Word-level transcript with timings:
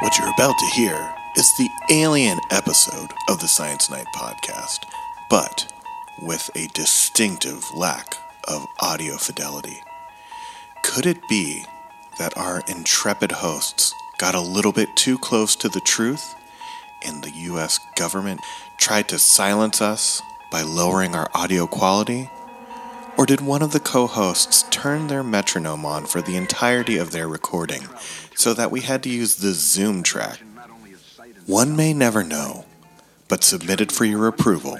What 0.00 0.16
you're 0.16 0.30
about 0.30 0.56
to 0.60 0.66
hear 0.66 1.12
is 1.36 1.52
the 1.56 1.68
alien 1.90 2.38
episode 2.52 3.12
of 3.28 3.40
the 3.40 3.48
Science 3.48 3.90
Night 3.90 4.06
podcast, 4.14 4.84
but 5.28 5.72
with 6.22 6.48
a 6.54 6.68
distinctive 6.68 7.74
lack 7.74 8.14
of 8.46 8.64
audio 8.78 9.16
fidelity. 9.16 9.82
Could 10.84 11.04
it 11.04 11.18
be 11.28 11.64
that 12.20 12.36
our 12.36 12.62
intrepid 12.68 13.32
hosts 13.32 13.92
got 14.18 14.36
a 14.36 14.40
little 14.40 14.70
bit 14.70 14.94
too 14.94 15.18
close 15.18 15.56
to 15.56 15.68
the 15.68 15.80
truth 15.80 16.36
and 17.04 17.24
the 17.24 17.32
US 17.50 17.80
government 17.96 18.40
tried 18.76 19.08
to 19.08 19.18
silence 19.18 19.82
us 19.82 20.22
by 20.52 20.62
lowering 20.62 21.16
our 21.16 21.28
audio 21.34 21.66
quality? 21.66 22.30
Or 23.18 23.26
did 23.26 23.40
one 23.40 23.62
of 23.62 23.72
the 23.72 23.80
co 23.80 24.06
hosts 24.06 24.64
turn 24.70 25.08
their 25.08 25.24
metronome 25.24 25.84
on 25.84 26.06
for 26.06 26.22
the 26.22 26.36
entirety 26.36 26.96
of 26.98 27.10
their 27.10 27.26
recording 27.26 27.88
so 28.36 28.54
that 28.54 28.70
we 28.70 28.82
had 28.82 29.02
to 29.02 29.08
use 29.08 29.36
the 29.36 29.54
Zoom 29.54 30.04
track? 30.04 30.38
One 31.44 31.74
may 31.74 31.92
never 31.92 32.22
know, 32.22 32.64
but 33.26 33.42
submitted 33.42 33.90
for 33.90 34.04
your 34.04 34.28
approval 34.28 34.78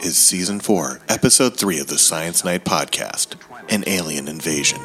is 0.00 0.16
Season 0.16 0.60
4, 0.60 1.00
Episode 1.08 1.56
3 1.56 1.80
of 1.80 1.88
the 1.88 1.98
Science 1.98 2.44
Night 2.44 2.64
Podcast 2.64 3.34
An 3.68 3.82
Alien 3.88 4.28
Invasion. 4.28 4.78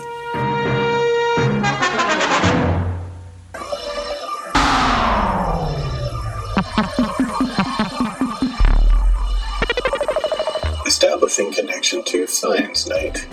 Establishing 11.35 11.65
connection 11.65 12.03
to 12.05 12.25
Science 12.27 12.87
Night. 12.87 13.27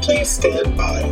Please 0.00 0.28
stand 0.28 0.76
by. 0.76 1.02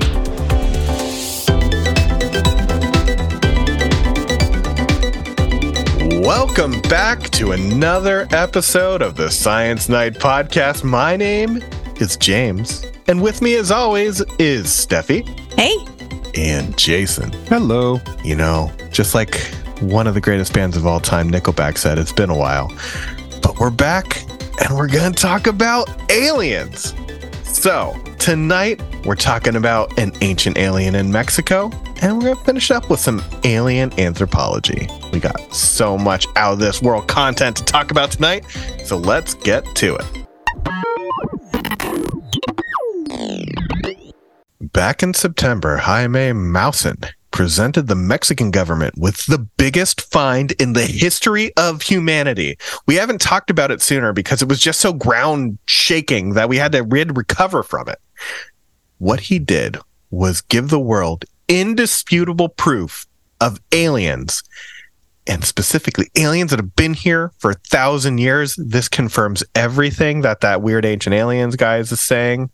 Welcome 6.20 6.80
back 6.82 7.30
to 7.30 7.50
another 7.50 8.28
episode 8.30 9.02
of 9.02 9.16
the 9.16 9.28
Science 9.28 9.88
Night 9.88 10.14
Podcast. 10.14 10.84
My 10.84 11.16
name 11.16 11.64
is 11.96 12.16
James, 12.16 12.86
and 13.08 13.20
with 13.20 13.42
me, 13.42 13.56
as 13.56 13.72
always, 13.72 14.20
is 14.38 14.66
Steffi 14.66 15.26
Hey, 15.58 15.74
and 16.40 16.78
Jason. 16.78 17.32
Hello. 17.48 18.00
You 18.22 18.36
know, 18.36 18.70
just 18.92 19.16
like 19.16 19.36
one 19.80 20.06
of 20.06 20.14
the 20.14 20.20
greatest 20.20 20.54
bands 20.54 20.76
of 20.76 20.86
all 20.86 21.00
time, 21.00 21.28
Nickelback 21.28 21.76
said, 21.76 21.98
it's 21.98 22.12
been 22.12 22.30
a 22.30 22.38
while. 22.38 22.72
But 23.42 23.58
we're 23.58 23.70
back 23.70 24.25
and 24.60 24.76
we're 24.76 24.88
going 24.88 25.12
to 25.12 25.22
talk 25.22 25.46
about 25.46 25.88
aliens. 26.10 26.94
So, 27.44 27.94
tonight 28.18 28.80
we're 29.04 29.14
talking 29.14 29.56
about 29.56 29.98
an 29.98 30.12
ancient 30.20 30.58
alien 30.58 30.94
in 30.94 31.10
Mexico 31.10 31.70
and 32.02 32.16
we're 32.16 32.24
going 32.24 32.36
to 32.36 32.44
finish 32.44 32.70
up 32.70 32.90
with 32.90 33.00
some 33.00 33.22
alien 33.44 33.98
anthropology. 33.98 34.88
We 35.12 35.20
got 35.20 35.54
so 35.54 35.96
much 35.96 36.26
out 36.36 36.54
of 36.54 36.58
this 36.58 36.82
world 36.82 37.08
content 37.08 37.56
to 37.56 37.64
talk 37.64 37.90
about 37.90 38.10
tonight, 38.10 38.44
so 38.84 38.96
let's 38.96 39.34
get 39.34 39.64
to 39.76 39.96
it. 39.96 40.26
Back 44.60 45.02
in 45.02 45.14
September, 45.14 45.78
Jaime 45.78 46.32
Maussan 46.32 47.10
presented 47.36 47.86
the 47.86 47.94
Mexican 47.94 48.50
government 48.50 48.96
with 48.96 49.26
the 49.26 49.36
biggest 49.36 50.00
find 50.10 50.52
in 50.52 50.72
the 50.72 50.86
history 50.86 51.54
of 51.58 51.82
humanity. 51.82 52.56
We 52.86 52.94
haven't 52.94 53.20
talked 53.20 53.50
about 53.50 53.70
it 53.70 53.82
sooner 53.82 54.14
because 54.14 54.40
it 54.40 54.48
was 54.48 54.58
just 54.58 54.80
so 54.80 54.94
ground 54.94 55.58
shaking 55.66 56.32
that 56.32 56.48
we 56.48 56.56
had 56.56 56.72
to 56.72 56.82
re- 56.82 57.04
recover 57.04 57.62
from 57.62 57.90
it. 57.90 57.98
What 58.96 59.20
he 59.20 59.38
did 59.38 59.76
was 60.10 60.40
give 60.40 60.70
the 60.70 60.80
world 60.80 61.26
indisputable 61.46 62.48
proof 62.48 63.04
of 63.38 63.60
aliens 63.70 64.42
and 65.26 65.44
specifically 65.44 66.08
aliens 66.16 66.52
that 66.52 66.58
have 66.58 66.74
been 66.74 66.94
here 66.94 67.32
for 67.36 67.50
a 67.50 67.60
thousand 67.68 68.16
years. 68.16 68.56
This 68.56 68.88
confirms 68.88 69.44
everything 69.54 70.22
that 70.22 70.40
that 70.40 70.62
weird 70.62 70.86
ancient 70.86 71.12
aliens 71.12 71.54
guys 71.54 71.92
is 71.92 72.00
saying. 72.00 72.48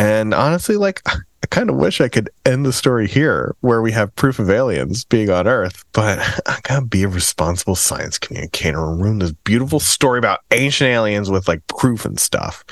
And 0.00 0.32
honestly, 0.32 0.76
like, 0.76 1.02
I 1.42 1.46
kind 1.46 1.68
of 1.68 1.76
wish 1.76 2.00
I 2.00 2.08
could 2.08 2.30
end 2.46 2.64
the 2.64 2.72
story 2.72 3.06
here 3.06 3.54
where 3.60 3.82
we 3.82 3.92
have 3.92 4.14
proof 4.16 4.38
of 4.38 4.50
aliens 4.50 5.04
being 5.04 5.30
on 5.30 5.46
Earth, 5.46 5.84
but 5.92 6.18
I 6.46 6.58
gotta 6.62 6.86
be 6.86 7.02
a 7.02 7.08
responsible 7.08 7.76
science 7.76 8.18
communicator 8.18 8.82
and 8.82 9.02
ruin 9.02 9.18
this 9.18 9.32
beautiful 9.32 9.80
story 9.80 10.18
about 10.18 10.40
ancient 10.50 10.88
aliens 10.88 11.30
with 11.30 11.48
like 11.48 11.66
proof 11.66 12.04
and 12.04 12.18
stuff. 12.18 12.64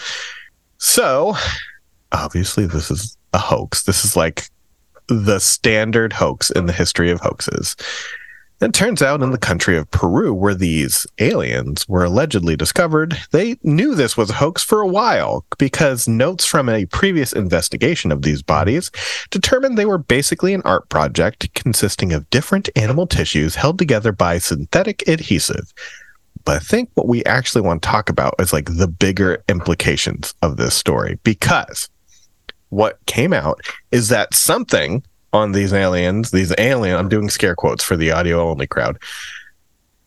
So, 0.79 1.35
obviously, 2.13 2.67
this 2.67 2.91
is 2.91 3.17
a 3.35 3.39
hoax. 3.39 3.85
This 3.85 4.05
is 4.05 4.17
like 4.17 4.49
the 5.09 5.39
standard 5.39 6.13
hoax 6.13 6.51
in 6.51 6.67
the 6.67 6.73
history 6.73 7.11
of 7.11 7.21
hoaxes. 7.21 7.77
It 8.61 8.73
turns 8.73 9.03
out 9.03 9.23
in 9.23 9.31
the 9.31 9.39
country 9.39 9.79
of 9.79 9.89
Peru, 9.93 10.35
where 10.35 10.55
these 10.55 11.07
aliens 11.21 11.89
were 11.89 12.03
allegedly 12.03 12.57
discovered, 12.57 13.17
they 13.31 13.57
knew 13.63 13.95
this 13.95 14.17
was 14.17 14.31
a 14.31 14.35
hoax 14.35 14.65
for 14.65 14.81
a 14.81 14.87
while 14.87 15.45
because 15.59 16.09
notes 16.09 16.45
from 16.45 16.69
a 16.69 16.87
previous 16.87 17.33
investigation 17.33 18.11
of 18.11 18.23
these 18.23 18.43
bodies 18.43 18.91
determined 19.31 19.79
they 19.79 19.87
were 19.87 19.99
basically 19.99 20.55
an 20.55 20.63
art 20.65 20.89
project 20.89 21.55
consisting 21.55 22.13
of 22.13 22.29
different 22.31 22.69
animal 22.75 23.07
tissues 23.07 23.55
held 23.55 23.79
together 23.79 24.11
by 24.11 24.39
synthetic 24.39 25.07
adhesive. 25.07 25.73
But 26.45 26.57
I 26.57 26.59
think 26.59 26.91
what 26.95 27.07
we 27.07 27.25
actually 27.27 27.63
want 27.63 27.83
to 27.83 27.89
talk 27.89 28.09
about 28.09 28.35
is 28.41 28.53
like 28.53 28.69
the 28.69 28.89
bigger 28.89 29.45
implications 29.49 30.35
of 30.43 30.57
this 30.57 30.75
story 30.75 31.21
because 31.23 31.89
what 32.71 32.99
came 33.07 33.33
out 33.33 33.61
is 33.93 34.09
that 34.09 34.35
something 34.35 35.05
on 35.39 35.53
these 35.53 35.73
aliens, 35.73 36.31
these 36.31 36.53
alien, 36.59 36.97
I'm 36.97 37.09
doing 37.09 37.31
scare 37.31 37.55
quotes 37.55 37.83
for 37.83 37.97
the 37.97 38.11
audio 38.11 38.49
only 38.49 38.67
crowd. 38.67 38.99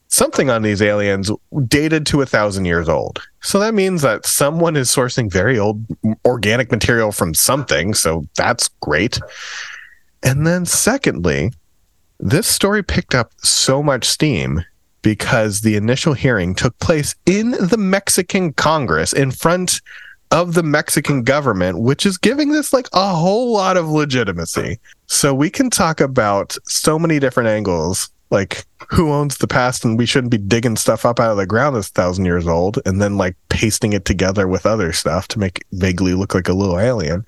Something 0.08 0.50
on 0.50 0.62
these 0.62 0.82
aliens 0.82 1.32
dated 1.68 2.06
to 2.08 2.22
a 2.22 2.26
thousand 2.26 2.66
years 2.66 2.90
old. 2.90 3.26
So 3.42 3.60
that 3.60 3.74
means 3.74 4.02
that 4.02 4.26
someone 4.26 4.76
is 4.76 4.90
sourcing 4.90 5.32
very 5.32 5.58
old 5.58 5.84
organic 6.26 6.70
material 6.70 7.12
from 7.14 7.34
something. 7.34 7.94
So 7.94 8.28
that's 8.36 8.68
great. 8.82 9.20
And 10.22 10.46
then, 10.46 10.66
secondly, 10.66 11.52
this 12.20 12.46
story 12.46 12.84
picked 12.84 13.16
up 13.16 13.32
so 13.38 13.82
much 13.82 14.06
steam 14.06 14.64
because 15.02 15.62
the 15.62 15.76
initial 15.76 16.14
hearing 16.14 16.54
took 16.56 16.78
place 16.80 17.16
in 17.26 17.52
the 17.52 17.78
Mexican 17.78 18.54
Congress 18.54 19.14
in 19.14 19.32
front 19.32 19.82
of 20.32 20.54
the 20.54 20.64
Mexican 20.64 21.24
government, 21.24 21.80
which 21.80 22.06
is 22.06 22.18
giving 22.18 22.52
this 22.52 22.72
like 22.72 22.88
a 22.94 23.14
whole 23.14 23.52
lot 23.52 23.78
of 23.78 23.90
legitimacy. 23.90 24.80
So 25.12 25.34
we 25.34 25.50
can 25.50 25.70
talk 25.70 26.00
about 26.00 26.58
so 26.64 26.98
many 26.98 27.20
different 27.20 27.50
angles, 27.50 28.10
like 28.30 28.66
who 28.88 29.12
owns 29.12 29.40
the 29.40 29.48
past, 29.48 29.84
and 29.84 29.98
we 29.98 30.06
shouldn't 30.06 30.32
be 30.32 30.38
digging 30.38 30.78
stuff 30.78 31.06
up 31.06 31.20
out 31.20 31.32
of 31.32 31.38
the 31.38 31.46
ground 31.46 31.76
that's 31.76 31.90
thousand 31.90 32.24
years 32.24 32.48
old 32.48 32.80
and 32.86 33.02
then 33.02 33.18
like 33.18 33.36
pasting 33.50 33.92
it 33.92 34.06
together 34.06 34.48
with 34.48 34.66
other 34.66 34.94
stuff 34.94 35.28
to 35.28 35.38
make 35.40 35.66
vaguely 35.74 36.14
look 36.14 36.34
like 36.34 36.48
a 36.48 36.54
little 36.54 36.80
alien. 36.80 37.26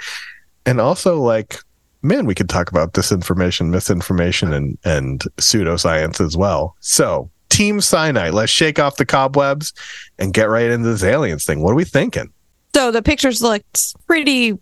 And 0.65 0.79
also 0.79 1.19
like 1.19 1.59
man, 2.03 2.25
we 2.25 2.33
could 2.33 2.47
talk 2.47 2.71
about 2.71 2.93
disinformation, 2.93 3.67
misinformation, 3.67 4.53
and 4.53 4.77
and 4.85 5.19
pseudoscience 5.39 6.25
as 6.25 6.37
well. 6.37 6.77
So 6.79 7.29
Team 7.49 7.79
SciNight, 7.79 8.31
let's 8.31 8.51
shake 8.51 8.79
off 8.79 8.95
the 8.95 9.05
cobwebs 9.05 9.73
and 10.17 10.33
get 10.33 10.47
right 10.47 10.71
into 10.71 10.87
this 10.87 11.03
aliens 11.03 11.43
thing. 11.43 11.61
What 11.61 11.71
are 11.71 11.75
we 11.75 11.83
thinking? 11.85 12.31
so 12.73 12.91
the 12.91 13.01
pictures 13.01 13.43
looked 13.43 13.93
pretty, 14.07 14.57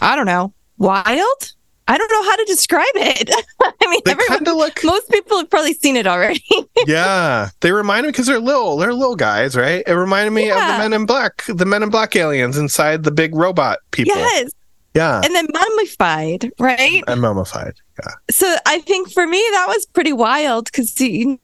I 0.00 0.16
don't 0.16 0.26
know, 0.26 0.54
wild. 0.78 1.52
I 1.88 1.96
don't 1.98 2.10
know 2.10 2.22
how 2.24 2.36
to 2.36 2.44
describe 2.46 2.84
it. 2.94 3.30
I 3.62 3.90
mean, 3.90 4.00
everyone, 4.06 4.44
look 4.58 4.82
most 4.84 5.08
people 5.10 5.38
have 5.38 5.48
probably 5.50 5.74
seen 5.74 5.96
it 5.96 6.06
already. 6.06 6.42
yeah, 6.86 7.50
they 7.60 7.70
remind 7.72 8.06
me 8.06 8.12
because 8.12 8.26
they're 8.26 8.40
little. 8.40 8.76
They're 8.76 8.92
little 8.94 9.16
guys, 9.16 9.56
right? 9.56 9.82
It 9.86 9.92
reminded 9.94 10.32
me 10.32 10.50
of 10.50 10.56
the 10.56 10.78
Men 10.78 10.92
in 10.92 11.06
Black, 11.06 11.44
the 11.46 11.64
Men 11.64 11.82
in 11.82 11.90
Black 11.90 12.16
aliens 12.16 12.56
inside 12.58 13.04
the 13.04 13.10
big 13.12 13.34
robot 13.34 13.78
people. 13.92 14.16
yes. 14.16 14.50
Yeah, 14.94 15.20
And 15.22 15.34
then 15.34 15.46
mummified, 15.52 16.50
right? 16.58 17.04
and 17.06 17.20
mummified. 17.20 17.74
Yeah, 18.02 18.12
So 18.30 18.56
I 18.64 18.78
think 18.78 19.12
for 19.12 19.26
me, 19.26 19.44
that 19.52 19.66
was 19.68 19.84
pretty 19.84 20.14
wild 20.14 20.64
because 20.72 20.98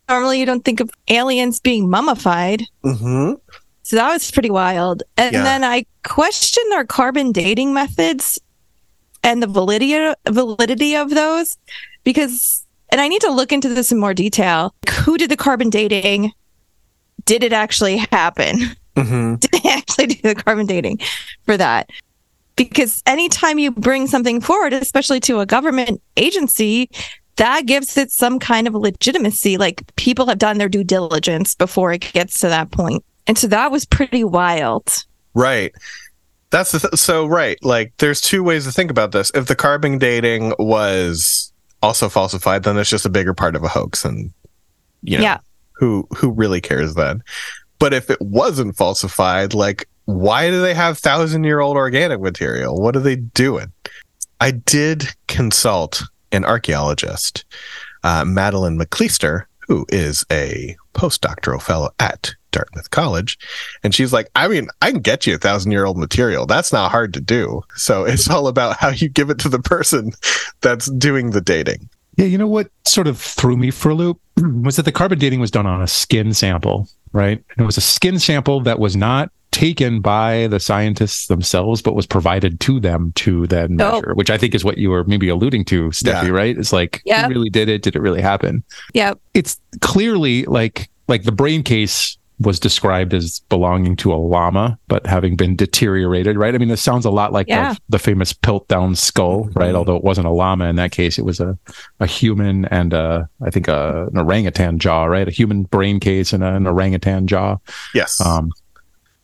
normally 0.09 0.41
you 0.41 0.47
don't 0.47 0.65
think 0.65 0.81
of 0.81 0.91
aliens 1.09 1.61
being 1.61 1.91
mummified. 1.91 2.63
mm-hmm. 2.83 3.35
So 3.83 3.97
that 3.97 4.11
was 4.11 4.31
pretty 4.31 4.49
wild. 4.51 5.03
And 5.19 5.35
Yeah. 5.35 5.43
then 5.43 5.65
I 5.65 5.85
questioned 6.03 6.73
our 6.73 6.87
carbon 6.87 7.31
dating 7.31 7.75
methods 7.75 8.39
and 9.23 9.43
the 9.43 9.47
validity 9.47 10.15
validity 10.29 10.97
of 10.97 11.11
those 11.11 11.57
because 12.05 12.67
and 12.91 13.01
I 13.01 13.09
need 13.09 13.23
to 13.23 13.33
look 13.33 13.53
into 13.53 13.71
this 13.71 13.91
in 13.91 13.99
more 13.99 14.13
detail. 14.13 14.75
Like, 14.87 14.95
Who 14.97 15.17
did 15.17 15.31
the 15.31 15.37
carbon 15.37 15.71
dating? 15.71 16.33
Did 17.25 17.43
it 17.43 17.53
actually 17.53 17.97
happen? 17.97 18.59
Mm-hmm. 18.97 19.35
Did 19.41 19.51
they 19.51 19.71
actually 19.71 20.07
do 20.09 20.21
the 20.23 20.35
carbon 20.35 20.67
dating 20.67 21.01
for 21.45 21.57
that? 21.57 21.89
Because 22.57 23.03
anytime 23.07 23.59
you 23.59 23.71
bring 23.71 24.07
something 24.07 24.41
forward, 24.43 24.75
especially 24.75 25.21
to 25.21 25.41
a 25.41 25.47
government 25.47 26.03
agency, 26.19 26.91
that 27.37 27.65
gives 27.65 27.97
it 27.97 28.11
some 28.11 28.39
kind 28.39 28.67
of 28.67 28.75
legitimacy. 28.75 29.57
Like 29.57 29.83
people 29.97 30.27
have 30.27 30.39
done 30.39 30.59
their 30.59 30.69
due 30.69 30.85
diligence 30.85 31.55
before 31.55 31.93
it 31.93 32.13
gets 32.13 32.39
to 32.41 32.49
that 32.49 32.71
point. 32.71 33.03
And 33.27 33.39
so 33.39 33.47
that 33.47 33.71
was 33.71 33.87
pretty 33.87 34.25
wild. 34.25 35.05
Right. 35.35 35.73
That's 36.53 36.71
the 36.73 36.79
th- 36.79 36.95
so 36.95 37.27
right. 37.27 37.59
Like, 37.63 37.93
there's 37.99 38.21
two 38.21 38.45
ways 38.45 38.65
to 38.67 38.73
think 38.73 38.91
about 38.91 39.11
this. 39.11 39.33
If 39.35 39.47
the 39.47 39.57
carbon 39.57 39.99
dating 39.99 40.55
was 40.59 41.53
also 41.83 42.09
falsified, 42.09 42.63
then 42.63 42.77
it's 42.79 42.89
just 42.91 43.05
a 43.07 43.11
bigger 43.11 43.35
part 43.35 43.57
of 43.57 43.65
a 43.65 43.69
hoax, 43.69 44.05
and 44.05 44.31
you 45.03 45.19
know, 45.19 45.25
Yeah. 45.25 45.39
who 45.73 46.07
who 46.17 46.31
really 46.31 46.61
cares 46.61 46.95
then? 46.95 47.23
But 47.81 47.93
if 47.93 48.09
it 48.11 48.21
wasn't 48.21 48.77
falsified, 48.77 49.53
like 49.55 49.89
why 50.05 50.51
do 50.51 50.61
they 50.61 50.75
have 50.75 50.99
thousand 50.99 51.43
year 51.45 51.59
old 51.61 51.77
organic 51.77 52.21
material? 52.21 52.81
What 52.81 52.95
are 52.97 53.01
they 53.01 53.17
doing? 53.17 53.73
I 54.41 54.51
did 54.53 55.09
consult 55.29 56.03
an 56.33 56.45
archaeologist, 56.45 57.45
uh, 58.05 58.25
Madeline 58.25 58.79
McLeister, 58.79 59.45
who 59.69 59.87
is 59.89 60.25
a 60.31 60.77
postdoctoral 60.95 61.63
fellow 61.63 61.91
at 61.99 62.35
Dartmouth 62.53 62.91
College. 62.91 63.39
And 63.83 63.95
she's 63.95 64.13
like, 64.13 64.29
I 64.37 64.47
mean, 64.49 64.69
I 64.81 64.93
can 64.93 65.01
get 65.01 65.27
you 65.27 65.35
a 65.35 65.39
thousand 65.39 65.73
year 65.73 65.85
old 65.85 65.99
material. 65.99 66.47
That's 66.47 66.73
not 66.73 66.91
hard 66.93 67.13
to 67.15 67.21
do. 67.21 67.63
So 67.75 68.05
it's 68.07 68.31
all 68.31 68.47
about 68.47 68.77
how 68.77 68.91
you 68.91 69.09
give 69.09 69.31
it 69.31 69.39
to 69.41 69.49
the 69.49 69.59
person 69.61 70.13
that's 70.61 70.91
doing 70.93 71.31
the 71.31 71.41
dating. 71.41 71.89
Yeah, 72.17 72.27
you 72.27 72.37
know 72.39 72.47
what 72.47 72.71
sort 72.87 73.07
of 73.09 73.19
threw 73.19 73.57
me 73.57 73.71
for 73.71 73.89
a 73.91 73.95
loop 73.95 74.21
was 74.37 74.77
that 74.77 74.85
the 74.85 74.93
carbon 74.93 75.19
dating 75.19 75.41
was 75.41 75.51
done 75.51 75.67
on 75.67 75.83
a 75.83 75.87
skin 75.89 76.35
sample, 76.35 76.87
right? 77.13 77.39
And 77.51 77.59
it 77.59 77.65
was 77.65 77.79
a 77.79 77.83
skin 77.83 78.19
sample 78.19 78.61
that 78.63 78.79
was 78.79 78.95
not 78.95 79.33
taken 79.51 80.01
by 80.01 80.47
the 80.49 80.59
scientists 80.61 81.27
themselves, 81.27 81.83
but 81.83 81.95
was 81.95 82.07
provided 82.07 82.59
to 82.61 82.81
them 82.81 83.13
to 83.17 83.47
then 83.49 83.79
Oh. 83.81 83.93
measure, 84.01 84.15
which 84.15 84.31
I 84.31 84.39
think 84.39 84.55
is 84.55 84.65
what 84.65 84.79
you 84.79 84.89
were 84.91 85.05
maybe 85.05 85.29
alluding 85.29 85.65
to, 85.67 85.89
Steffi, 85.89 86.25
Yeah. 86.25 86.29
right? 86.31 86.57
It's 86.57 86.73
like, 86.73 87.03
Yeah. 87.05 87.25
who 87.25 87.29
really 87.31 87.51
did 87.51 87.69
it? 87.69 87.83
Did 87.83 87.95
it 87.97 88.01
really 88.01 88.23
happen? 88.23 88.63
Yeah. 88.95 89.13
It's 89.35 89.59
clearly 89.81 90.45
like 90.45 90.89
like 91.09 91.25
the 91.25 91.33
brain 91.33 91.63
case 91.63 92.17
was 92.43 92.61
described 92.61 93.15
as 93.15 93.41
belonging 93.49 93.97
to 93.97 94.13
a 94.13 94.17
llama, 94.17 94.79
but 94.89 95.07
having 95.07 95.37
been 95.37 95.57
deteriorated, 95.57 96.37
right? 96.37 96.55
I 96.55 96.59
mean, 96.59 96.69
this 96.69 96.83
sounds 96.83 97.05
a 97.05 97.11
lot 97.11 97.33
like 97.33 97.49
Yeah. 97.49 97.73
the, 97.75 97.81
the 97.91 97.99
famous 97.99 98.33
Piltdown 98.33 98.97
skull, 98.97 99.45
right? 99.55 99.73
Mhm. 99.73 99.77
Although 99.77 99.97
it 99.97 100.05
wasn't 100.05 100.27
a 100.27 100.31
llama 100.31 100.67
in 100.67 100.77
that 100.77 100.93
case, 100.93 101.19
it 101.19 101.25
was 101.25 101.41
a, 101.41 101.57
a 102.01 102.07
human 102.07 102.67
and 102.67 102.93
a, 102.93 103.29
I 103.45 103.51
think 103.51 103.69
a, 103.69 104.09
an 104.13 104.19
orangutan 104.19 104.79
jaw, 104.79 105.05
right? 105.05 105.27
A 105.27 105.31
human 105.31 105.63
brain 105.65 106.01
case 106.01 106.33
and 106.33 106.43
a, 106.45 106.55
an 106.55 106.67
orangutan 106.67 107.27
jaw, 107.27 107.57
Yes. 107.95 108.21
um, 108.25 108.51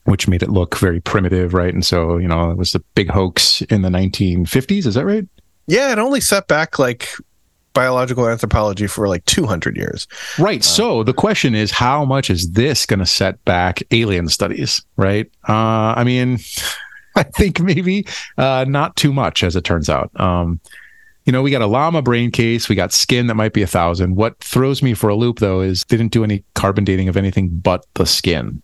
which 0.05 0.26
made 0.26 0.43
it 0.43 0.50
look 0.50 0.79
very 0.79 1.00
primitive, 1.00 1.53
right? 1.55 1.75
And 1.75 1.85
so, 1.85 2.17
you 2.17 2.29
know, 2.29 2.50
it 2.50 2.56
was 2.56 2.75
a 2.75 2.81
big 2.94 3.11
hoax 3.11 3.61
in 3.62 3.82
the 3.82 3.91
1950s. 3.91 4.87
Is 4.87 4.94
that 4.94 5.05
right? 5.05 5.26
yeah, 5.71 5.93
it 5.93 5.99
only 5.99 6.21
set 6.23 6.49
back 6.49 6.79
like 6.79 7.11
biological 7.79 8.29
anthropology 8.29 8.89
for 8.89 9.07
like 9.07 9.25
200 9.27 9.77
years. 9.77 10.09
Right. 10.37 10.65
So 10.65 11.05
the 11.05 11.13
question 11.15 11.55
is, 11.55 11.71
how 11.71 12.05
much 12.05 12.29
is 12.29 12.51
this 12.51 12.85
going 12.85 12.99
to 12.99 13.07
set 13.07 13.45
back 13.45 13.85
alien 13.93 14.29
studies? 14.29 14.83
Right. 14.97 15.31
Uh, 15.49 15.95
I 15.97 16.03
mean, 16.03 16.39
I 17.15 17.23
think 17.23 17.61
maybe 17.61 18.05
uh, 18.37 18.65
not 18.67 18.97
too 18.97 19.13
much, 19.13 19.45
as 19.45 19.55
it 19.55 19.63
turns 19.63 19.89
out. 19.89 20.11
Um, 20.21 20.59
you 21.25 21.31
know, 21.33 21.41
we 21.41 21.53
got 21.53 21.63
a 21.63 21.69
llama 21.69 22.03
brain 22.03 22.33
case, 22.33 22.69
we 22.69 22.75
got 22.75 22.93
skin 22.93 23.29
that 23.29 23.37
might 23.37 23.53
be 23.53 23.63
a 23.63 23.67
thousand. 23.69 24.17
What 24.17 24.41
throws 24.41 24.83
me 24.83 24.93
for 24.95 25.09
a 25.09 25.15
loop 25.15 25.39
though 25.39 25.61
is 25.61 25.85
they 25.89 25.97
didn't 25.97 26.11
do 26.13 26.25
any 26.25 26.43
carbon 26.55 26.83
dating 26.85 27.09
of 27.09 27.17
anything 27.17 27.49
but 27.49 27.87
the 27.95 28.07
skin. 28.07 28.61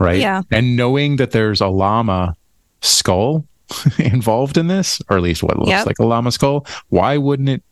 Right. 0.00 0.18
Yeah. 0.18 0.42
And 0.50 0.74
knowing 0.76 1.16
that 1.16 1.30
there's 1.30 1.60
a 1.60 1.68
llama 1.68 2.34
skull 2.80 3.44
involved 3.98 4.56
in 4.58 4.66
this, 4.66 5.00
or 5.08 5.18
at 5.18 5.22
least 5.22 5.44
what 5.44 5.56
looks 5.56 5.68
Yep. 5.70 5.86
like 5.86 5.98
a 6.00 6.04
llama 6.04 6.32
skull, 6.32 6.66
why 6.88 7.16
wouldn't 7.16 7.48
it 7.48 7.62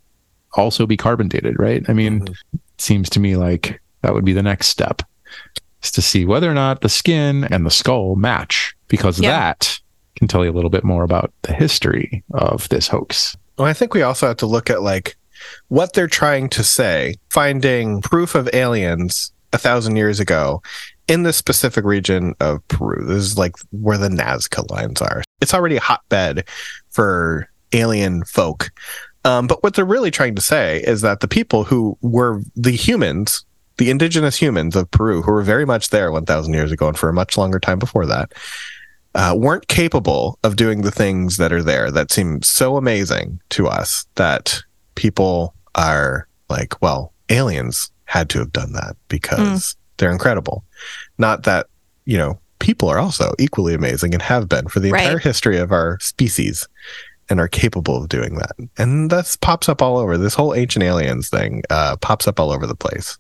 also 0.59 0.87
be 0.87 0.97
carbon 0.97 1.29
dated? 1.29 1.57
Right. 1.59 1.85
I 1.89 1.93
mean, 1.93 2.21
Mhm. 2.27 2.35
seems 2.79 3.09
to 3.11 3.21
me 3.21 3.37
like 3.37 3.81
that 4.03 4.13
would 4.15 4.25
be 4.25 4.33
the 4.33 4.43
next 4.43 4.69
step 4.69 5.03
is 5.83 5.91
to 5.93 6.03
see 6.03 6.25
whether 6.25 6.51
or 6.51 6.55
not 6.55 6.81
the 6.81 6.89
skin 6.89 7.45
and 7.45 7.65
the 7.65 7.71
skull 7.71 8.17
match 8.17 8.75
because 8.89 9.19
Yeah. 9.21 9.31
that 9.31 9.79
can 10.17 10.27
tell 10.29 10.45
you 10.45 10.51
a 10.51 10.55
little 10.55 10.71
bit 10.71 10.85
more 10.85 11.05
about 11.05 11.33
the 11.43 11.53
history 11.53 12.25
of 12.35 12.69
this 12.69 12.89
hoax. 12.89 13.37
Well, 13.57 13.69
I 13.69 13.73
think 13.73 13.95
we 13.95 14.03
also 14.03 14.27
have 14.27 14.37
to 14.39 14.47
look 14.47 14.71
at 14.71 14.83
like 14.83 15.17
what 15.69 15.93
they're 15.93 16.09
trying 16.09 16.49
to 16.51 16.65
say. 16.65 17.15
Finding 17.31 18.01
proof 18.03 18.35
of 18.35 18.49
aliens 18.53 19.33
a 19.53 19.59
thousand 19.59 19.97
years 19.97 20.19
ago 20.21 20.61
in 21.07 21.23
this 21.23 21.37
specific 21.37 21.85
region 21.85 22.35
of 22.41 22.67
Peru. 22.69 23.05
This 23.07 23.19
is 23.25 23.39
like 23.39 23.55
where 23.71 23.97
the 23.99 24.09
Nazca 24.09 24.69
lines 24.71 25.01
are. 25.01 25.23
It's 25.41 25.55
already 25.55 25.77
a 25.77 25.81
hotbed 25.81 26.45
for 26.91 27.49
alien 27.73 28.25
folk. 28.25 28.71
Um, 29.29 29.47
but 29.47 29.63
what 29.63 29.75
they're 29.75 29.85
really 29.85 30.11
trying 30.11 30.35
to 30.37 30.43
say 30.43 30.83
is 30.87 31.03
that 31.03 31.21
the 31.21 31.29
people 31.29 31.65
who 31.65 31.99
were 32.01 32.41
the 32.57 32.71
humans, 32.71 33.45
the 33.77 33.91
indigenous 33.91 34.37
humans 34.37 34.75
of 34.75 34.91
Peru, 34.91 35.21
who 35.21 35.31
were 35.33 35.43
very 35.43 35.67
much 35.67 35.91
there 35.91 36.11
1,000 36.11 36.55
years 36.55 36.73
ago 36.73 36.89
and 36.89 36.97
for 36.99 37.11
a 37.11 37.13
much 37.13 37.37
longer 37.37 37.61
time 37.61 37.79
before 37.79 38.07
that, 38.07 38.33
uh, 39.15 39.35
weren't 39.37 39.69
capable 39.69 40.39
of 40.45 40.57
doing 40.57 40.81
the 40.81 40.91
things 40.91 41.37
that 41.37 41.53
are 41.53 41.63
there 41.63 41.91
that 41.91 42.11
seem 42.11 42.41
so 42.43 42.77
amazing 42.79 43.39
to 43.51 43.67
us 43.69 44.07
that 44.15 44.61
people 44.95 45.55
are 45.75 46.27
like, 46.49 46.81
well, 46.81 47.13
aliens 47.29 47.91
had 48.07 48.31
to 48.31 48.39
have 48.39 48.53
done 48.53 48.73
that 48.73 48.97
because 49.09 49.77
they're 49.99 50.11
incredible. 50.13 50.65
Not 51.19 51.43
that, 51.43 51.67
you 52.07 52.17
know, 52.17 52.39
people 52.61 52.89
are 52.89 52.99
also 52.99 53.35
equally 53.39 53.75
amazing 53.75 54.15
and 54.15 54.23
have 54.23 54.49
been 54.49 54.69
for 54.69 54.81
the 54.81 54.91
Right. 54.91 55.03
entire 55.03 55.19
history 55.19 55.59
of 55.59 55.71
our 55.71 55.99
species 56.01 56.67
and 57.31 57.41
are 57.41 57.49
capable 57.49 57.97
of 58.03 58.09
doing 58.09 58.37
that. 58.37 58.53
And 58.79 59.11
that 59.11 59.37
pops 59.41 59.69
up 59.69 59.83
all 59.83 59.99
over. 59.99 60.17
This 60.17 60.35
whole 60.35 60.55
ancient 60.55 60.83
aliens 60.83 61.29
thing 61.29 61.63
uh, 61.71 61.97
pops 61.97 62.27
up 62.27 62.41
all 62.41 62.51
over 62.51 62.67
the 62.67 62.75
place. 62.75 63.19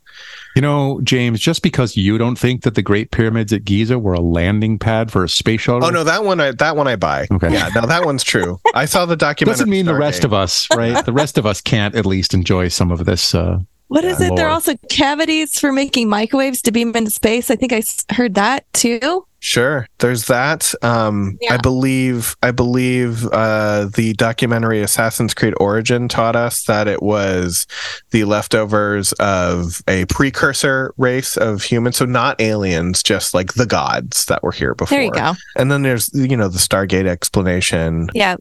You 0.56 0.62
know, 0.62 1.00
James, 1.04 1.40
just 1.40 1.62
because 1.62 1.96
you 1.96 2.18
don't 2.18 2.36
think 2.38 2.62
that 2.62 2.74
the 2.74 2.82
Great 2.82 3.10
Pyramids 3.10 3.52
at 3.52 3.64
Giza 3.64 3.98
were 3.98 4.14
a 4.14 4.20
landing 4.20 4.78
pad 4.78 5.12
for 5.12 5.22
a 5.24 5.28
space 5.28 5.60
shuttle, 5.60 5.84
Oh 5.84 5.90
no, 5.90 6.02
that 6.04 6.24
one 6.24 6.40
I 6.40 6.50
that 6.52 6.74
one 6.76 6.88
I 6.88 6.96
buy. 6.96 7.28
Okay. 7.30 7.52
Yeah, 7.52 7.68
now 7.74 7.86
that 7.86 8.04
one's 8.04 8.24
true. 8.24 8.58
I 8.74 8.86
saw 8.86 9.06
the 9.06 9.16
documentary. 9.16 9.52
doesn't 9.52 9.70
mean 9.70 9.86
the 9.86 9.94
rest 9.94 10.24
of 10.24 10.32
us, 10.32 10.66
right? 10.74 11.04
the 11.04 11.12
rest 11.12 11.38
of 11.38 11.46
us 11.46 11.60
can't 11.60 11.94
at 11.94 12.06
least 12.06 12.34
enjoy 12.34 12.68
some 12.68 12.90
of 12.90 13.04
this. 13.04 13.34
Uh, 13.34 13.60
What 13.88 14.04
is 14.04 14.20
it? 14.20 14.34
There 14.34 14.46
are 14.48 14.50
also 14.50 14.74
cavities 14.90 15.60
for 15.60 15.70
making 15.72 16.08
microwaves 16.08 16.60
to 16.62 16.72
beam 16.72 16.94
into 16.96 17.10
space. 17.10 17.50
I 17.50 17.56
think 17.56 17.72
I 17.72 17.82
heard 18.12 18.34
that 18.34 18.64
too. 18.72 19.26
Sure. 19.40 19.86
There's 19.98 20.26
that. 20.26 20.74
Um, 20.82 21.38
I 21.48 21.58
believe 21.58 22.36
I 22.42 22.50
believe 22.50 23.24
uh, 23.26 23.88
the 23.94 24.12
documentary 24.14 24.82
Assassin's 24.82 25.32
Creed 25.32 25.54
Origin 25.58 26.08
taught 26.08 26.34
us 26.34 26.64
that 26.64 26.88
it 26.88 27.02
was 27.02 27.66
the 28.10 28.24
leftovers 28.24 29.12
of 29.14 29.80
a 29.86 30.06
precursor 30.06 30.92
race 30.96 31.36
of 31.36 31.62
humans, 31.62 31.98
so 31.98 32.04
not 32.04 32.40
aliens, 32.40 33.02
just 33.02 33.32
like 33.32 33.54
the 33.54 33.66
gods 33.66 34.24
that 34.26 34.42
were 34.42 34.50
here 34.52 34.74
before. 34.74 34.96
There 34.96 35.04
you 35.04 35.12
go. 35.12 35.34
And 35.56 35.70
then 35.70 35.82
there's 35.82 36.10
you 36.12 36.36
know 36.36 36.48
the 36.48 36.58
Stargate 36.58 37.06
explanation, 37.06 38.08
Yeah. 38.14 38.36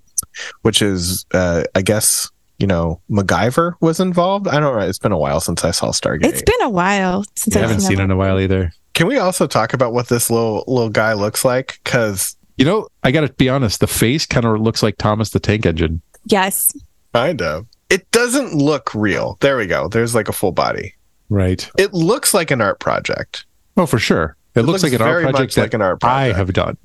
which 0.63 0.81
is 0.81 1.25
uh, 1.33 1.63
I 1.75 1.83
guess 1.83 2.29
you 2.57 2.65
know 2.65 2.99
MacGyver 3.11 3.73
was 3.81 3.99
involved. 3.99 4.47
I 4.47 4.59
don't 4.59 4.75
know. 4.75 4.79
It's 4.87 4.97
been 4.97 5.11
a 5.11 5.17
while 5.17 5.41
since 5.41 5.63
I 5.63 5.69
saw 5.71 5.91
Stargate. 5.91 6.25
It's 6.25 6.41
been 6.41 6.61
a 6.63 6.69
while 6.69 7.23
since 7.35 7.55
I 7.55 7.59
I've 7.59 7.69
haven't 7.69 7.81
seen 7.81 7.99
it 7.99 8.03
in 8.03 8.09
a 8.11 8.17
while 8.17 8.39
either. 8.39 8.71
Can 8.97 9.05
we 9.05 9.19
also 9.19 9.45
talk 9.45 9.73
about 9.73 9.93
what 9.93 10.07
this 10.07 10.31
little 10.31 10.63
little 10.65 10.89
guy 10.89 11.13
looks 11.13 11.45
like? 11.45 11.79
Because 11.83 12.35
You 12.55 12.65
know, 12.65 12.87
I 13.03 13.11
got 13.11 13.21
to 13.21 13.33
be 13.33 13.47
honest, 13.47 13.79
the 13.79 13.85
face 13.85 14.25
kind 14.25 14.43
of 14.43 14.59
looks 14.59 14.81
like 14.81 14.97
Thomas 14.97 15.29
the 15.29 15.39
Tank 15.39 15.67
Engine. 15.67 16.01
Yes. 16.25 16.75
Kind 17.13 17.43
of. 17.43 17.67
It 17.91 18.09
doesn't 18.09 18.55
look 18.55 18.95
real. 18.95 19.37
There 19.39 19.55
we 19.55 19.67
go. 19.67 19.87
There's 19.87 20.15
like 20.15 20.29
a 20.29 20.33
full 20.33 20.51
body. 20.51 20.95
Right. 21.29 21.69
It 21.77 21.93
looks 21.93 22.33
like 22.33 22.49
an 22.49 22.59
art 22.59 22.79
project. 22.79 23.45
Oh, 23.77 23.85
for 23.85 23.99
sure. 23.99 24.35
It, 24.55 24.63
looks, 24.63 24.81
like 24.81 24.93
an 24.93 25.03
art 25.03 25.21
project 25.21 25.39
much 25.39 25.57
like 25.57 25.71
that 25.71 25.77
an 25.77 25.83
art 25.83 26.03
I 26.03 26.31
have 26.31 26.51
done. 26.53 26.75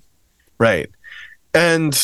Right. 0.58 0.90
And 1.54 1.98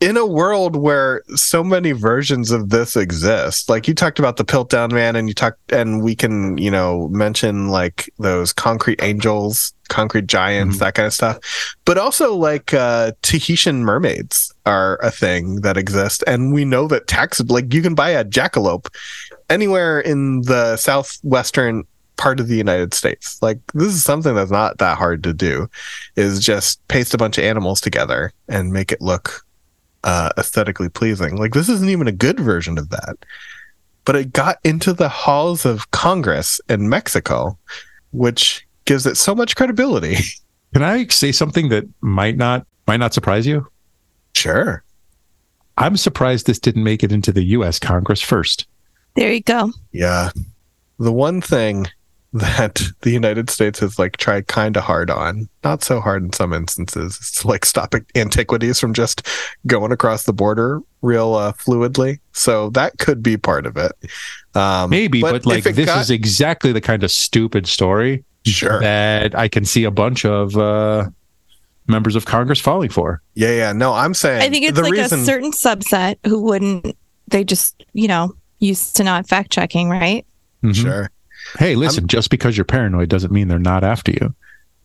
in 0.00 0.16
a 0.18 0.26
world 0.26 0.76
where 0.76 1.22
so 1.36 1.64
many 1.64 1.92
versions 1.92 2.50
of 2.50 2.68
this 2.68 2.96
exist, 2.96 3.70
like 3.70 3.88
you 3.88 3.94
talked 3.94 4.18
about 4.18 4.36
the 4.36 4.44
Piltdown 4.44 4.92
Man, 4.92 5.16
and 5.16 5.26
you 5.26 5.34
talked, 5.34 5.72
and 5.72 6.02
we 6.02 6.14
can, 6.14 6.58
you 6.58 6.70
know, 6.70 7.08
mention 7.08 7.68
like 7.68 8.12
those 8.18 8.52
concrete 8.52 9.02
angels, 9.02 9.72
concrete 9.88 10.26
giants, 10.26 10.76
Mhm. 10.76 10.80
that 10.80 10.94
kind 10.94 11.06
of 11.06 11.14
stuff. 11.14 11.38
But 11.86 11.96
also 11.96 12.34
like 12.34 12.74
uh, 12.74 13.12
Tahitian 13.22 13.84
mermaids 13.84 14.52
are 14.66 14.98
a 15.02 15.10
thing 15.10 15.62
that 15.62 15.78
exist 15.78 16.22
and 16.26 16.52
we 16.52 16.64
know 16.66 16.88
that 16.88 17.06
tax, 17.06 17.40
like 17.40 17.72
you 17.72 17.80
can 17.80 17.94
buy 17.94 18.10
a 18.10 18.24
jackalope 18.24 18.88
anywhere 19.48 20.00
in 20.00 20.42
the 20.42 20.76
southwestern 20.76 21.84
part 22.16 22.40
of 22.40 22.48
the 22.48 22.56
United 22.56 22.92
States. 22.94 23.38
Like 23.40 23.60
this 23.74 23.88
is 23.94 24.02
something 24.02 24.34
that's 24.34 24.50
not 24.50 24.78
that 24.78 24.98
hard 24.98 25.22
to 25.22 25.32
do 25.32 25.68
is 26.16 26.44
just 26.44 26.86
paste 26.88 27.14
a 27.14 27.18
bunch 27.18 27.38
of 27.38 27.44
animals 27.44 27.80
together 27.80 28.32
and 28.48 28.72
make 28.72 28.90
it 28.92 29.00
look 29.00 29.45
uh, 30.06 30.30
aesthetically 30.38 30.88
pleasing. 30.88 31.36
Like 31.36 31.52
this 31.52 31.68
isn't 31.68 31.90
even 31.90 32.08
a 32.08 32.12
good 32.12 32.40
version 32.40 32.78
of 32.78 32.88
that. 32.90 33.16
But 34.06 34.16
it 34.16 34.32
got 34.32 34.58
into 34.64 34.92
the 34.92 35.08
halls 35.08 35.66
of 35.66 35.90
Congress 35.90 36.60
in 36.68 36.88
Mexico, 36.88 37.58
which 38.12 38.66
gives 38.84 39.04
it 39.04 39.16
so 39.16 39.34
much 39.34 39.56
credibility. 39.56 40.16
Can 40.72 40.84
I 40.84 41.06
say 41.08 41.32
something 41.32 41.68
that 41.70 41.84
might 42.00 42.36
not 42.36 42.66
might 42.86 42.98
not 42.98 43.12
surprise 43.12 43.46
you? 43.46 43.66
sure. 44.34 44.84
I'm 45.78 45.96
surprised 45.96 46.46
this 46.46 46.58
didn't 46.58 46.84
make 46.84 47.02
it 47.02 47.10
into 47.12 47.32
the 47.32 47.42
U.S. 47.44 47.78
Congress 47.78 48.20
first. 48.20 48.66
There 49.14 49.32
you 49.32 49.42
go. 49.42 49.72
Yeah. 49.92 50.30
The 50.98 51.12
one 51.12 51.40
thing 51.40 51.86
that 52.38 52.80
the 53.02 53.10
United 53.10 53.50
States 53.50 53.78
has 53.80 53.98
like 53.98 54.16
tried 54.16 54.46
kind 54.46 54.76
of 54.76 54.82
hard 54.84 55.10
on, 55.10 55.48
not 55.64 55.82
so 55.82 56.00
hard 56.00 56.22
in 56.22 56.32
some 56.32 56.52
instances, 56.52 57.16
is 57.18 57.30
to 57.32 57.48
like 57.48 57.64
stopping 57.64 58.04
antiquities 58.14 58.78
from 58.80 58.94
just 58.94 59.26
going 59.66 59.92
across 59.92 60.24
the 60.24 60.32
border 60.32 60.80
real 61.02 61.34
uh, 61.34 61.52
fluidly. 61.52 62.18
So 62.32 62.70
that 62.70 62.98
could 62.98 63.22
be 63.22 63.36
part 63.36 63.66
of 63.66 63.76
it. 63.76 63.92
Um, 64.54 64.90
Maybe, 64.90 65.20
but, 65.20 65.34
if 65.36 65.46
like 65.46 65.64
this 65.64 65.86
got- 65.86 66.00
is 66.00 66.10
exactly 66.10 66.72
the 66.72 66.80
kind 66.80 67.02
of 67.02 67.10
stupid 67.10 67.66
story 67.66 68.24
sure. 68.44 68.80
that 68.80 69.34
I 69.38 69.48
can 69.48 69.64
see 69.64 69.84
a 69.84 69.90
bunch 69.90 70.24
of 70.24 70.56
uh, 70.56 71.08
members 71.86 72.16
of 72.16 72.26
Congress 72.26 72.60
falling 72.60 72.90
for. 72.90 73.22
Yeah, 73.34 73.52
yeah. 73.52 73.72
No, 73.72 73.92
I'm 73.92 74.14
saying 74.14 74.42
I 74.42 74.48
think 74.50 74.64
it's 74.64 74.76
the 74.76 74.82
like 74.82 74.92
reason. 74.92 75.20
a 75.20 75.24
certain 75.24 75.52
subset 75.52 76.16
who 76.26 76.42
wouldn't. 76.42 76.96
They 77.28 77.44
just 77.44 77.84
you 77.92 78.08
know 78.08 78.34
used 78.58 78.96
to 78.96 79.04
not 79.04 79.28
fact 79.28 79.50
checking, 79.50 79.88
right? 79.90 80.26
Mhm. 80.62 80.74
Sure. 80.74 81.10
Hey, 81.58 81.74
listen, 81.74 82.06
just 82.06 82.30
because 82.30 82.56
you're 82.56 82.64
paranoid 82.64 83.08
doesn't 83.08 83.32
mean 83.32 83.48
they're 83.48 83.58
not 83.58 83.84
after 83.84 84.12
you. 84.12 84.34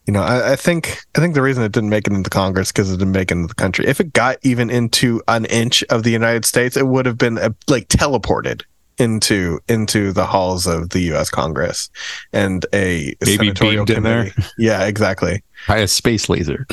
You 0.07 0.13
know, 0.13 0.21
I, 0.23 0.53
I 0.53 0.55
think 0.55 0.99
I 1.15 1.19
think 1.19 1.35
the 1.35 1.41
reason 1.43 1.63
it 1.63 1.71
didn't 1.71 1.89
make 1.89 2.07
it 2.07 2.13
into 2.13 2.29
Congress 2.29 2.71
because 2.71 2.91
it 2.91 2.97
didn't 2.97 3.11
make 3.13 3.29
it 3.31 3.35
into 3.35 3.47
the 3.47 3.53
country. 3.53 3.85
If 3.85 3.99
it 3.99 4.13
got 4.13 4.37
even 4.41 4.69
into 4.69 5.21
an 5.27 5.45
inch 5.45 5.83
of 5.89 6.03
the 6.03 6.09
United 6.09 6.43
States, 6.45 6.75
it 6.75 6.87
would 6.87 7.05
have 7.05 7.17
been 7.17 7.37
uh, 7.37 7.51
like 7.67 7.87
teleported 7.87 8.63
into 8.97 9.59
into 9.67 10.11
the 10.11 10.25
halls 10.25 10.65
of 10.67 10.89
the 10.89 10.99
U.S. 11.01 11.29
Congress 11.29 11.89
and 12.33 12.65
a 12.73 13.15
Maybe 13.23 13.35
senatorial 13.37 13.85
beamed 13.85 13.97
in 13.97 14.03
there. 14.03 14.29
committee. 14.31 14.51
Yeah, 14.57 14.85
exactly. 14.85 15.43
By 15.67 15.77
a 15.77 15.87
space 15.87 16.29
laser, 16.29 16.65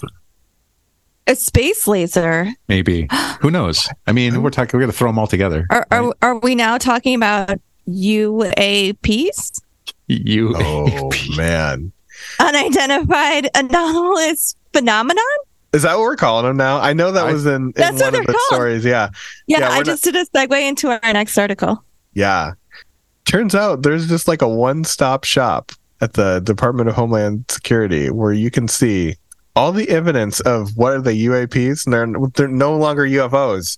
A 1.26 1.34
space 1.36 1.86
laser. 1.86 2.48
maybe. 2.66 3.08
Who 3.40 3.50
knows? 3.50 3.88
I 4.06 4.12
mean, 4.12 4.42
we're 4.42 4.50
talking. 4.50 4.76
We're 4.78 4.82
gonna 4.84 4.92
throw 4.92 5.10
them 5.10 5.18
all 5.18 5.26
together. 5.26 5.66
Are 5.70 5.86
are, 5.90 6.14
are 6.22 6.38
we 6.38 6.54
now 6.54 6.78
talking 6.78 7.14
about 7.14 7.60
UAPs? 7.88 9.60
You. 10.08 10.54
Oh 10.58 11.10
man, 11.36 11.92
Unidentified 12.40 13.48
anomalous 13.54 14.56
phenomenon? 14.72 15.24
is 15.74 15.82
that 15.82 15.94
what 15.96 16.02
we're 16.02 16.16
calling 16.16 16.46
them 16.46 16.56
now? 16.56 16.78
I 16.80 16.94
know 16.94 17.12
that 17.12 17.26
I- 17.26 17.32
was 17.32 17.44
in, 17.46 17.54
in 17.54 17.72
That's 17.76 18.00
what 18.00 18.12
one 18.12 18.20
of 18.22 18.26
the 18.26 18.32
called. 18.32 18.44
stories. 18.46 18.84
Yeah, 18.84 19.10
Yeah, 19.46 19.60
Yeah, 19.60 19.68
I 19.70 19.78
we're 19.78 19.84
just 19.84 20.02
did 20.04 20.16
a 20.16 20.24
segue 20.24 20.66
into 20.68 20.88
our 20.88 21.12
next 21.12 21.36
article. 21.36 21.84
Yeah. 22.14 22.52
Turns 23.26 23.54
out 23.54 23.82
there's 23.82 24.08
just 24.08 24.26
like 24.26 24.40
a 24.40 24.48
one 24.48 24.82
stop 24.84 25.24
shop 25.24 25.72
at 26.00 26.14
the 26.14 26.40
Department 26.40 26.88
of 26.88 26.94
Homeland 26.94 27.44
Security 27.50 28.08
where 28.10 28.32
you 28.32 28.50
can 28.50 28.66
see 28.66 29.16
all 29.54 29.70
the 29.72 29.88
evidence 29.90 30.40
of 30.40 30.74
what 30.76 30.94
are 30.94 31.02
the 31.02 31.26
UAPs 31.26 31.84
and 31.84 31.92
they're, 31.92 32.28
they're 32.34 32.48
no 32.48 32.74
longer 32.76 33.04
UFOs. 33.04 33.76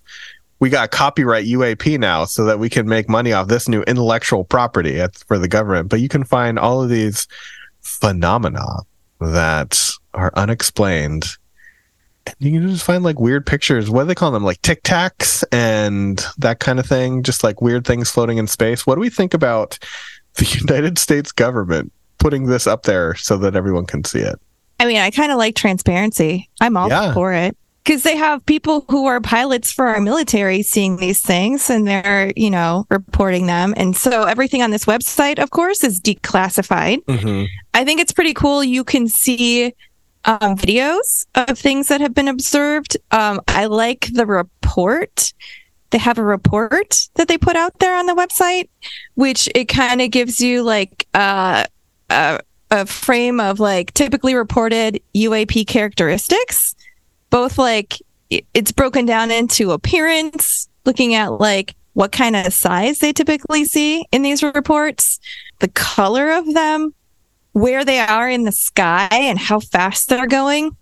We 0.61 0.69
got 0.69 0.91
copyright 0.91 1.45
UAP 1.47 1.99
now 1.99 2.23
so 2.25 2.45
that 2.45 2.59
we 2.59 2.69
can 2.69 2.87
make 2.87 3.09
money 3.09 3.33
off 3.33 3.47
this 3.47 3.67
new 3.67 3.81
intellectual 3.81 4.43
property 4.45 5.03
for 5.27 5.39
the 5.39 5.47
government. 5.47 5.89
But 5.89 6.01
you 6.01 6.07
can 6.07 6.23
find 6.23 6.59
all 6.59 6.83
of 6.83 6.89
these 6.89 7.27
phenomena 7.81 8.63
that 9.19 9.89
are 10.13 10.31
unexplained. 10.35 11.25
And 12.27 12.35
you 12.39 12.59
can 12.59 12.69
just 12.69 12.85
find 12.85 13.03
like 13.03 13.19
weird 13.19 13.45
pictures. 13.45 13.89
What 13.89 14.03
do 14.03 14.07
they 14.09 14.15
call 14.15 14.29
them? 14.31 14.43
Like 14.43 14.61
tic 14.61 14.83
tacs 14.83 15.43
and 15.51 16.23
that 16.37 16.59
kind 16.59 16.79
of 16.79 16.85
thing. 16.85 17.23
Just 17.23 17.43
like 17.43 17.59
weird 17.61 17.85
things 17.85 18.11
floating 18.11 18.37
in 18.37 18.45
space. 18.45 18.85
What 18.85 18.95
do 18.95 19.01
we 19.01 19.09
think 19.09 19.33
about 19.33 19.79
the 20.35 20.45
United 20.59 20.99
States 20.99 21.31
government 21.31 21.91
putting 22.19 22.45
this 22.45 22.67
up 22.67 22.83
there 22.83 23.15
so 23.15 23.35
that 23.37 23.55
everyone 23.55 23.87
can 23.87 24.03
see 24.03 24.19
it? 24.19 24.39
I 24.79 24.85
mean, 24.85 24.97
I 24.97 25.09
kind 25.09 25.31
of 25.31 25.37
like 25.39 25.55
transparency. 25.55 26.49
I'm 26.59 26.77
all 26.77 26.89
Yeah. 26.89 27.13
for 27.13 27.33
it 27.33 27.57
because 27.83 28.03
they 28.03 28.15
have 28.15 28.45
people 28.45 28.85
who 28.89 29.05
are 29.07 29.19
pilots 29.19 29.71
for 29.71 29.87
our 29.87 29.99
military 29.99 30.61
seeing 30.61 30.97
these 30.97 31.21
things 31.21 31.69
and 31.69 31.87
they're, 31.87 32.31
you 32.35 32.49
know, 32.49 32.85
reporting 32.89 33.47
them. 33.47 33.73
And 33.75 33.95
so 33.95 34.23
everything 34.23 34.61
on 34.61 34.71
this 34.71 34.85
website, 34.85 35.39
of 35.39 35.49
course, 35.49 35.83
is 35.83 35.99
declassified. 35.99 37.03
Mm-hmm. 37.05 37.45
I 37.73 37.83
think 37.83 37.99
it's 37.99 38.11
pretty 38.11 38.33
cool. 38.33 38.63
You 38.63 38.83
can 38.83 39.07
see 39.07 39.73
um, 40.25 40.55
videos 40.57 41.25
of 41.33 41.57
things 41.57 41.87
that 41.87 42.01
have 42.01 42.13
been 42.13 42.27
observed. 42.27 42.97
Um, 43.09 43.41
I 43.47 43.65
like 43.65 44.09
the 44.13 44.25
report. 44.25 45.33
They 45.89 45.97
have 45.97 46.19
a 46.19 46.23
report 46.23 47.07
that 47.15 47.27
they 47.27 47.37
put 47.37 47.55
out 47.55 47.79
there 47.79 47.95
on 47.95 48.05
the 48.05 48.13
website, 48.13 48.69
which 49.15 49.49
it 49.55 49.65
kind 49.65 50.01
of 50.01 50.11
gives 50.11 50.39
you 50.39 50.61
like 50.61 51.07
uh, 51.15 51.65
a, 52.09 52.39
a 52.69 52.85
frame 52.85 53.39
of 53.39 53.59
like 53.59 53.93
typically 53.93 54.35
reported 54.35 55.01
UAP 55.15 55.67
characteristics. 55.67 56.75
Both 57.31 57.57
like 57.57 57.97
it's 58.29 58.71
broken 58.71 59.05
down 59.05 59.31
into 59.31 59.71
appearance, 59.71 60.69
looking 60.85 61.15
at 61.15 61.31
like 61.33 61.75
what 61.93 62.11
kind 62.11 62.35
of 62.35 62.53
size 62.53 62.99
they 62.99 63.11
typically 63.11 63.65
see 63.65 64.05
in 64.11 64.21
these 64.21 64.43
reports, 64.43 65.19
the 65.59 65.67
color 65.69 66.31
of 66.31 66.53
them, 66.53 66.93
where 67.53 67.83
they 67.83 67.99
are 67.99 68.29
in 68.29 68.43
the 68.43 68.51
sky 68.51 69.09
and 69.11 69.37
how 69.37 69.59
fast 69.59 70.07
they're 70.07 70.27
going, 70.27 70.75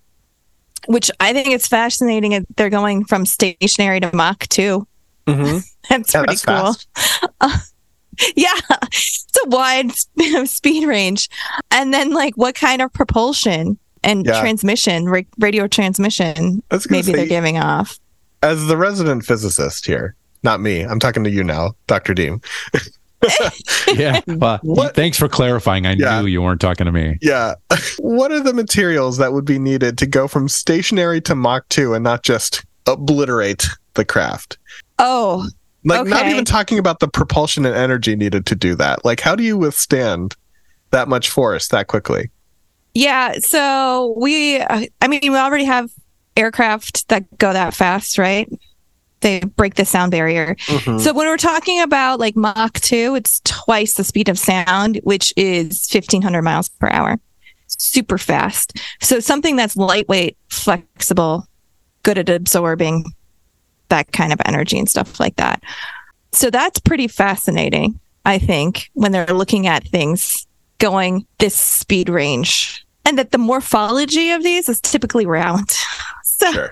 which 0.88 1.10
I 1.20 1.34
think 1.34 1.48
it's 1.48 1.68
fascinating. 1.68 2.46
They're 2.58 2.70
going 2.70 3.06
from 3.06 3.26
stationary 3.26 4.00
to 4.02 4.16
Mach 4.16 4.48
2. 4.50 4.86
Mm-hmm. 5.26 5.58
That's 5.90 6.14
Yeah, 6.14 6.24
pretty 6.24 6.42
that's 6.44 6.86
cool. 7.42 7.50
Yeah, 8.36 8.54
it's 8.84 9.26
a 9.46 9.48
wide 9.50 9.92
speed 10.46 10.86
range. 10.86 11.30
And 11.72 11.94
then, 11.94 12.12
like, 12.14 12.34
what 12.36 12.54
kind 12.54 12.82
of 12.82 12.92
propulsion 12.92 13.80
and 14.04 14.26
Yeah. 14.26 14.40
transmission, 14.40 15.06
ra- 15.10 15.22
radio 15.40 15.68
transmission, 15.68 16.64
I 16.72 16.76
was 16.76 16.86
gonna 16.88 16.98
maybe 16.98 17.12
say, 17.12 17.14
they're 17.14 17.26
giving 17.28 17.58
off? 17.58 18.00
as 18.42 18.68
the 18.68 18.78
resident 18.78 19.26
physicist 19.26 19.86
here, 19.86 20.16
not 20.44 20.62
me, 20.62 20.82
I'm 20.82 21.00
talking 21.00 21.24
to 21.26 21.30
you 21.30 21.44
now, 21.44 21.74
Dr. 21.88 22.14
Diem. 22.14 22.42
Yeah. 23.96 24.22
Well, 24.28 24.60
What- 24.62 24.96
thanks 24.96 25.18
for 25.18 25.28
clarifying. 25.28 25.86
I 25.86 25.94
Yeah. 25.94 26.22
knew 26.22 26.28
you 26.28 26.42
weren't 26.42 26.62
talking 26.62 26.86
to 26.86 26.92
me. 26.92 27.18
Yeah. 27.22 27.56
what 28.00 28.32
are 28.32 28.40
the 28.40 28.54
materials 28.54 29.18
that 29.18 29.34
would 29.34 29.44
be 29.46 29.60
needed 29.60 29.98
to 29.98 30.06
go 30.06 30.28
from 30.30 30.48
stationary 30.48 31.20
to 31.22 31.36
Mach 31.36 31.68
2 31.70 31.94
and 31.94 32.04
not 32.04 32.24
just 32.24 32.64
obliterate 32.88 33.66
the 33.96 34.06
craft? 34.06 34.58
Oh, 35.00 35.48
Like, 35.84 36.08
not 36.08 36.28
even 36.28 36.46
talking 36.46 36.78
about 36.80 37.00
the 37.00 37.08
propulsion 37.10 37.66
and 37.66 37.76
energy 37.76 38.16
needed 38.16 38.46
to 38.48 38.56
do 38.56 38.76
that. 38.76 39.04
Like, 39.04 39.20
how 39.20 39.36
do 39.36 39.44
you 39.44 39.58
withstand 39.58 40.36
that 40.92 41.08
much 41.10 41.30
force 41.30 41.68
that 41.70 41.88
quickly? 41.88 42.30
Yeah. 43.00 43.40
So 43.40 44.14
we, 44.18 44.60
uh, 44.60 44.86
I 45.02 45.08
mean, 45.08 45.22
we 45.24 45.38
already 45.38 45.64
have 45.64 45.90
aircraft 46.36 47.08
that 47.08 47.38
go 47.38 47.54
that 47.54 47.74
fast, 47.74 48.18
right? 48.18 48.52
They 49.22 49.40
break 49.40 49.76
the 49.76 49.86
sound 49.86 50.12
barrier. 50.12 50.56
Mhm. 50.68 51.00
So 51.00 51.14
when 51.14 51.28
we're 51.28 51.38
talking 51.38 51.82
about 51.82 52.20
like 52.20 52.36
Mach 52.36 52.80
2, 52.82 53.16
it's 53.16 53.42
twice 53.46 53.94
the 53.94 54.04
speed 54.04 54.28
of 54.28 54.38
sound, 54.38 55.00
which 55.04 55.34
is 55.38 55.88
1500 55.90 56.42
miles 56.42 56.68
per 56.68 56.90
hour. 56.90 57.20
Super 57.68 58.18
fast. 58.18 58.78
So 59.02 59.20
something 59.22 59.56
that's 59.56 59.78
lightweight, 59.78 60.38
flexible, 60.50 61.48
good 62.04 62.18
at 62.18 62.30
absorbing 62.30 63.06
that 63.88 64.12
kind 64.12 64.34
of 64.34 64.42
energy 64.46 64.78
and 64.78 64.90
stuff 64.90 65.20
like 65.20 65.38
that. 65.38 65.64
So 66.34 66.50
that's 66.50 66.80
pretty 66.80 67.08
fascinating, 67.08 68.00
I 68.26 68.40
think, 68.40 68.90
when 68.94 69.14
they're 69.14 69.26
looking 69.28 69.68
at 69.68 69.88
things 69.88 70.46
going 70.80 71.26
this 71.38 71.56
speed 71.56 72.10
range. 72.10 72.86
And 73.10 73.18
that 73.18 73.32
the 73.32 73.40
morphology 73.40 74.30
of 74.30 74.44
these 74.44 74.70
is 74.70 74.80
typically 74.80 75.26
round. 75.26 75.70
So 76.24 76.52
Sure. 76.54 76.72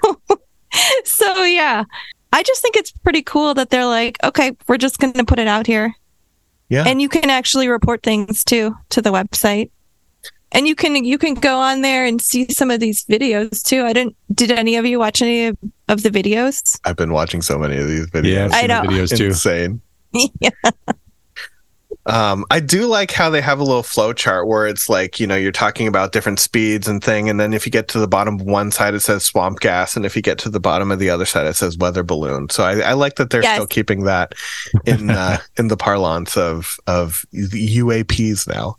so 1.03 1.43
yeah. 1.43 1.83
I 2.31 2.43
just 2.43 2.61
think 2.61 2.77
it's 2.77 2.91
pretty 2.91 3.23
cool 3.23 3.53
that 3.55 3.69
they're 3.69 3.87
like, 3.87 4.17
okay, 4.23 4.55
we're 4.67 4.77
just 4.77 4.99
going 4.99 5.11
to 5.13 5.25
put 5.25 5.39
it 5.39 5.47
out 5.47 5.65
here. 5.67 5.93
Yeah. 6.69 6.83
And 6.85 7.01
you 7.01 7.09
can 7.09 7.29
actually 7.29 7.67
report 7.67 8.03
things 8.03 8.45
too 8.45 8.77
to 8.91 9.01
the 9.01 9.09
website. 9.09 9.71
And 10.53 10.67
you 10.67 10.75
can 10.75 11.03
you 11.03 11.17
can 11.17 11.33
go 11.33 11.57
on 11.57 11.81
there 11.81 12.05
and 12.05 12.21
see 12.21 12.45
some 12.49 12.71
of 12.71 12.79
these 12.79 13.03
videos 13.05 13.63
too. 13.63 13.83
I 13.83 13.91
didn't 13.91 14.15
did 14.33 14.51
any 14.51 14.77
of 14.77 14.85
you 14.85 14.99
watch 14.99 15.21
any 15.21 15.47
of, 15.47 15.57
of 15.89 16.03
the 16.03 16.09
videos? 16.09 16.79
I've 16.85 16.95
been 16.95 17.11
watching 17.11 17.41
so 17.41 17.57
many 17.57 17.77
of 17.77 17.87
these 17.87 18.07
videos. 18.11 18.33
Yeah, 18.33 18.45
I've 18.45 18.51
I 18.53 18.59
seen 18.61 18.67
the 18.69 18.81
know. 18.83 18.89
videos 18.89 19.17
too. 19.17 19.25
Insane. 19.25 19.81
yeah. 20.39 20.51
Um, 22.07 22.45
I 22.49 22.59
do 22.61 22.85
like 22.87 23.11
how 23.11 23.29
they 23.29 23.41
have 23.41 23.59
a 23.59 23.63
little 23.63 23.83
flow 23.83 24.13
chart 24.13 24.47
where 24.47 24.65
it's 24.65 24.87
like, 24.87 25.19
you 25.19 25.27
know, 25.27 25.35
you're 25.35 25.51
talking 25.51 25.87
about 25.87 26.13
different 26.13 26.39
speeds 26.39 26.87
and 26.87 27.03
thing. 27.03 27.29
And 27.29 27.39
then 27.39 27.53
if 27.53 27.65
you 27.65 27.71
get 27.71 27.89
to 27.89 27.99
the 27.99 28.07
bottom 28.07 28.35
of 28.35 28.41
one 28.43 28.71
side, 28.71 28.93
it 28.93 29.01
says 29.01 29.25
swamp 29.25 29.59
gas. 29.59 29.95
And 29.97 30.05
if 30.05 30.15
you 30.15 30.21
get 30.21 30.37
to 30.39 30.49
the 30.49 30.59
bottom 30.59 30.89
of 30.91 30.99
the 30.99 31.09
other 31.09 31.25
side, 31.25 31.45
it 31.47 31.55
says 31.55 31.77
weather 31.77 32.03
balloon. 32.03 32.49
So 32.49 32.63
I, 32.63 32.79
I 32.79 32.93
like 32.93 33.15
that 33.17 33.29
they're 33.29 33.43
Yes. 33.43 33.55
still 33.55 33.67
keeping 33.67 34.05
that 34.05 34.33
in, 34.85 35.09
uh, 35.09 35.37
in 35.57 35.67
the 35.67 35.77
parlance 35.77 36.37
of, 36.37 36.77
of 36.87 37.25
the 37.31 37.77
UAPs 37.79 38.47
now. 38.47 38.77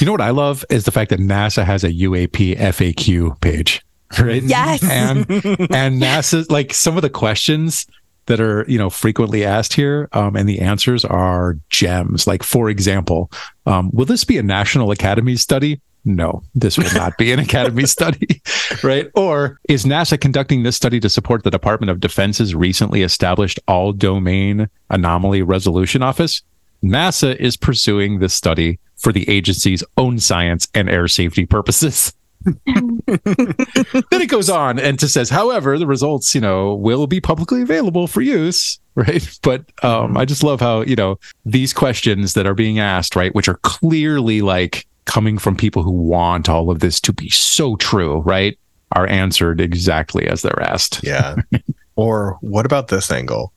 You 0.00 0.06
know 0.06 0.12
what 0.12 0.20
I 0.20 0.30
love 0.30 0.64
is 0.70 0.84
the 0.86 0.90
fact 0.90 1.10
that 1.10 1.20
NASA 1.20 1.64
has 1.64 1.84
a 1.84 1.92
UAP 1.92 2.56
FAQ 2.58 3.40
page, 3.40 3.80
right? 4.18 4.42
Yes. 4.42 4.82
And 4.82 5.30
and 5.30 6.02
NASA 6.02 6.50
like 6.50 6.74
some 6.74 6.96
of 6.96 7.02
the 7.02 7.10
questions 7.10 7.86
that 8.26 8.40
are 8.40 8.64
you 8.68 8.78
know 8.78 8.90
frequently 8.90 9.44
asked 9.44 9.74
here, 9.74 10.08
um, 10.12 10.36
and 10.36 10.48
the 10.48 10.60
answers 10.60 11.04
are 11.04 11.58
gems. 11.70 12.26
Like 12.26 12.42
for 12.42 12.68
example, 12.70 13.30
um, 13.66 13.90
will 13.92 14.06
this 14.06 14.24
be 14.24 14.38
a 14.38 14.42
National 14.42 14.90
Academy 14.90 15.36
study? 15.36 15.80
No, 16.06 16.42
this 16.54 16.76
will 16.76 16.92
not 16.92 17.16
be 17.16 17.32
an 17.32 17.38
Academy 17.40 17.86
study, 17.86 18.42
right? 18.82 19.10
Or 19.14 19.58
is 19.68 19.84
NASA 19.84 20.20
conducting 20.20 20.62
this 20.62 20.76
study 20.76 21.00
to 21.00 21.08
support 21.08 21.44
the 21.44 21.50
Department 21.50 21.90
of 21.90 22.00
Defense's 22.00 22.54
recently 22.54 23.02
established 23.02 23.58
All 23.66 23.92
Domain 23.92 24.68
Anomaly 24.90 25.42
Resolution 25.42 26.02
Office? 26.02 26.42
NASA 26.82 27.34
is 27.36 27.56
pursuing 27.56 28.18
this 28.18 28.34
study 28.34 28.78
for 28.96 29.12
the 29.12 29.28
agency's 29.28 29.82
own 29.96 30.18
science 30.18 30.68
and 30.74 30.90
air 30.90 31.08
safety 31.08 31.46
purposes. 31.46 32.12
then 32.66 34.20
it 34.22 34.28
goes 34.28 34.50
on 34.50 34.78
and 34.78 34.98
to 34.98 35.08
says, 35.08 35.30
however, 35.30 35.78
the 35.78 35.86
results, 35.86 36.34
you 36.34 36.40
know, 36.40 36.74
will 36.74 37.06
be 37.06 37.20
publicly 37.20 37.62
available 37.62 38.06
for 38.06 38.20
use, 38.20 38.78
right? 38.94 39.38
But 39.42 39.64
um, 39.84 40.16
I 40.16 40.24
just 40.24 40.42
love 40.42 40.60
how, 40.60 40.82
you 40.82 40.96
know, 40.96 41.18
these 41.44 41.72
questions 41.72 42.34
that 42.34 42.46
are 42.46 42.54
being 42.54 42.78
asked, 42.78 43.16
right, 43.16 43.34
which 43.34 43.48
are 43.48 43.58
clearly 43.62 44.42
like 44.42 44.86
coming 45.04 45.38
from 45.38 45.56
people 45.56 45.82
who 45.82 45.90
want 45.90 46.48
all 46.48 46.70
of 46.70 46.80
this 46.80 47.00
to 47.00 47.12
be 47.12 47.30
so 47.30 47.76
true, 47.76 48.20
right, 48.20 48.58
are 48.92 49.06
answered 49.06 49.60
exactly 49.60 50.26
as 50.26 50.42
they're 50.42 50.62
asked. 50.62 51.02
Yeah. 51.02 51.36
or 51.96 52.38
what 52.40 52.66
about 52.66 52.88
this 52.88 53.10
angle? 53.10 53.52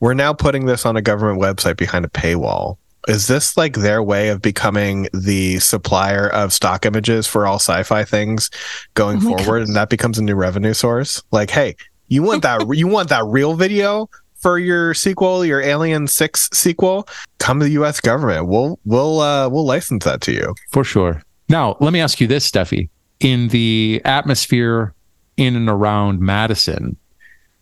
We're 0.00 0.14
now 0.14 0.32
putting 0.32 0.66
this 0.66 0.84
on 0.84 0.96
a 0.96 1.02
government 1.02 1.40
website 1.40 1.76
behind 1.76 2.04
a 2.04 2.08
paywall 2.08 2.76
is 3.08 3.26
this 3.26 3.56
like 3.56 3.74
their 3.74 4.02
way 4.02 4.28
of 4.28 4.42
becoming 4.42 5.08
the 5.12 5.58
supplier 5.58 6.28
of 6.28 6.52
stock 6.52 6.86
images 6.86 7.26
for 7.26 7.46
all 7.46 7.56
sci-fi 7.56 8.04
things 8.04 8.50
going 8.94 9.18
oh 9.18 9.36
forward 9.36 9.60
God. 9.60 9.68
and 9.68 9.76
that 9.76 9.90
becomes 9.90 10.18
a 10.18 10.22
new 10.22 10.34
revenue 10.34 10.74
source? 10.74 11.22
Like 11.30 11.50
hey 11.50 11.76
you 12.08 12.22
want 12.22 12.42
that 12.42 12.66
you 12.74 12.86
want 12.86 13.08
that 13.08 13.24
real 13.26 13.54
video 13.54 14.08
for 14.36 14.58
your 14.58 14.94
sequel 14.94 15.44
your 15.44 15.60
alien 15.60 16.06
6 16.06 16.50
sequel? 16.52 17.08
Come 17.38 17.60
to 17.60 17.66
the 17.66 17.72
us 17.76 18.00
government. 18.00 18.46
We'll 18.46 18.78
we'll 18.84 19.20
uh 19.20 19.48
we'll 19.48 19.66
license 19.66 20.04
that 20.04 20.20
to 20.22 20.32
you. 20.32 20.54
For 20.70 20.84
sure. 20.84 21.22
Now 21.48 21.76
let 21.80 21.92
me 21.92 22.00
ask 22.00 22.20
you 22.20 22.26
this 22.26 22.50
steffi. 22.50 22.88
In 23.20 23.48
the 23.48 24.02
atmosphere 24.04 24.94
in 25.36 25.56
and 25.56 25.68
around 25.68 26.20
madison 26.20 26.96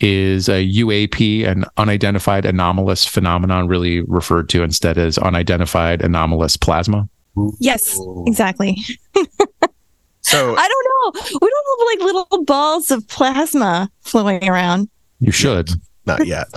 is 0.00 0.48
a 0.48 0.66
UAP, 0.66 1.46
an 1.46 1.64
unidentified 1.76 2.44
anomalous 2.44 3.06
phenomenon, 3.06 3.68
really 3.68 4.00
referred 4.02 4.48
to 4.50 4.62
instead 4.62 4.98
as 4.98 5.18
unidentified 5.18 6.02
anomalous 6.02 6.56
plasma? 6.56 7.08
Yes, 7.58 7.98
exactly. 8.26 8.76
so 10.22 10.54
I 10.58 10.68
don't 10.68 11.14
know. 11.14 11.38
We 11.40 11.50
don't 11.50 11.66
have 11.78 11.86
like 11.86 12.14
little 12.14 12.44
balls 12.44 12.90
of 12.90 13.06
plasma 13.08 13.90
flowing 14.00 14.48
around. 14.48 14.88
You 15.20 15.32
should. 15.32 15.70
Not 16.06 16.26
yet. 16.26 16.48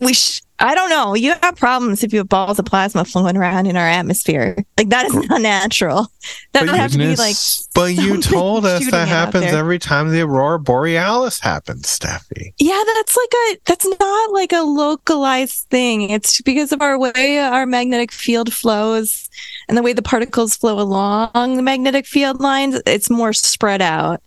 we 0.00 0.12
sh- 0.12 0.42
I 0.62 0.76
don't 0.76 0.90
know. 0.90 1.14
You 1.14 1.34
have 1.42 1.56
problems 1.56 2.04
if 2.04 2.12
you 2.12 2.20
have 2.20 2.28
balls 2.28 2.56
of 2.60 2.64
plasma 2.64 3.04
flowing 3.04 3.36
around 3.36 3.66
in 3.66 3.76
our 3.76 3.88
atmosphere. 3.88 4.64
Like 4.78 4.90
that 4.90 5.06
is 5.06 5.14
not 5.14 5.40
natural. 5.40 6.06
That 6.52 6.62
would 6.62 6.76
have 6.76 6.92
to 6.92 6.98
be 6.98 7.16
like. 7.16 7.34
But 7.74 7.94
you 7.96 8.22
told 8.22 8.64
us 8.64 8.88
that 8.92 9.08
happens 9.08 9.46
every 9.46 9.80
time 9.80 10.10
the 10.10 10.20
aurora 10.20 10.60
borealis 10.60 11.40
happens, 11.40 11.86
Steffi. 11.86 12.54
Yeah, 12.58 12.80
that's 12.94 13.16
like 13.16 13.32
a 13.34 13.58
that's 13.64 13.86
not 13.98 14.32
like 14.32 14.52
a 14.52 14.62
localized 14.62 15.66
thing. 15.68 16.08
It's 16.10 16.40
because 16.42 16.70
of 16.70 16.80
our 16.80 16.96
way 16.96 17.40
our 17.40 17.66
magnetic 17.66 18.12
field 18.12 18.52
flows 18.52 19.28
and 19.68 19.76
the 19.76 19.82
way 19.82 19.92
the 19.92 20.00
particles 20.02 20.54
flow 20.54 20.78
along 20.78 21.56
the 21.56 21.62
magnetic 21.62 22.06
field 22.06 22.40
lines. 22.40 22.80
It's 22.86 23.10
more 23.10 23.32
spread 23.32 23.82
out, 23.82 24.22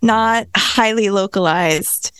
not 0.00 0.46
highly 0.56 1.10
localized 1.10 2.12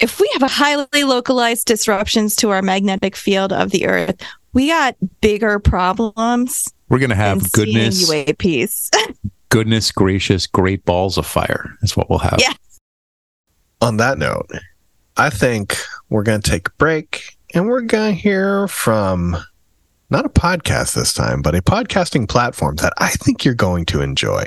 if 0.00 0.20
we 0.20 0.28
have 0.34 0.42
a 0.42 0.48
highly 0.48 1.04
localized 1.04 1.66
disruptions 1.66 2.36
to 2.36 2.50
our 2.50 2.62
magnetic 2.62 3.16
field 3.16 3.52
of 3.52 3.70
the 3.70 3.86
earth, 3.86 4.20
we 4.52 4.68
got 4.68 4.96
bigger 5.20 5.58
problems. 5.58 6.72
We're 6.88 6.98
going 6.98 7.10
to 7.10 7.16
have 7.16 7.50
goodness 7.52 8.08
UAPs. 8.08 8.90
goodness 9.48 9.92
gracious, 9.92 10.46
great 10.46 10.84
balls 10.84 11.18
of 11.18 11.26
fire 11.26 11.76
is 11.82 11.96
what 11.96 12.10
we'll 12.10 12.18
have. 12.18 12.38
Yeah. 12.38 12.52
On 13.80 13.96
that 13.98 14.18
note, 14.18 14.50
I 15.16 15.30
think 15.30 15.76
we're 16.08 16.22
going 16.22 16.40
to 16.40 16.50
take 16.50 16.68
a 16.68 16.72
break 16.72 17.36
and 17.54 17.66
we're 17.66 17.82
going 17.82 18.14
to 18.14 18.20
hear 18.20 18.68
from 18.68 19.36
not 20.10 20.24
a 20.24 20.28
podcast 20.28 20.94
this 20.94 21.12
time, 21.12 21.42
but 21.42 21.54
a 21.54 21.62
podcasting 21.62 22.28
platform 22.28 22.76
that 22.76 22.92
I 22.98 23.10
think 23.10 23.44
you're 23.44 23.54
going 23.54 23.86
to 23.86 24.02
enjoy. 24.02 24.46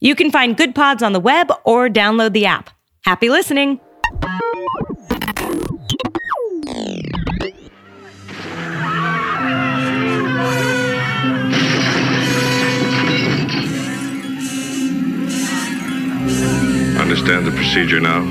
You 0.00 0.14
can 0.14 0.30
find 0.30 0.56
Goodpods 0.56 1.02
on 1.02 1.12
the 1.12 1.18
web 1.18 1.50
or 1.64 1.88
download 1.88 2.32
the 2.32 2.46
app. 2.46 2.70
Happy 3.04 3.28
listening! 3.28 3.80
Understand 17.00 17.44
the 17.44 17.52
procedure 17.56 17.98
now? 17.98 18.24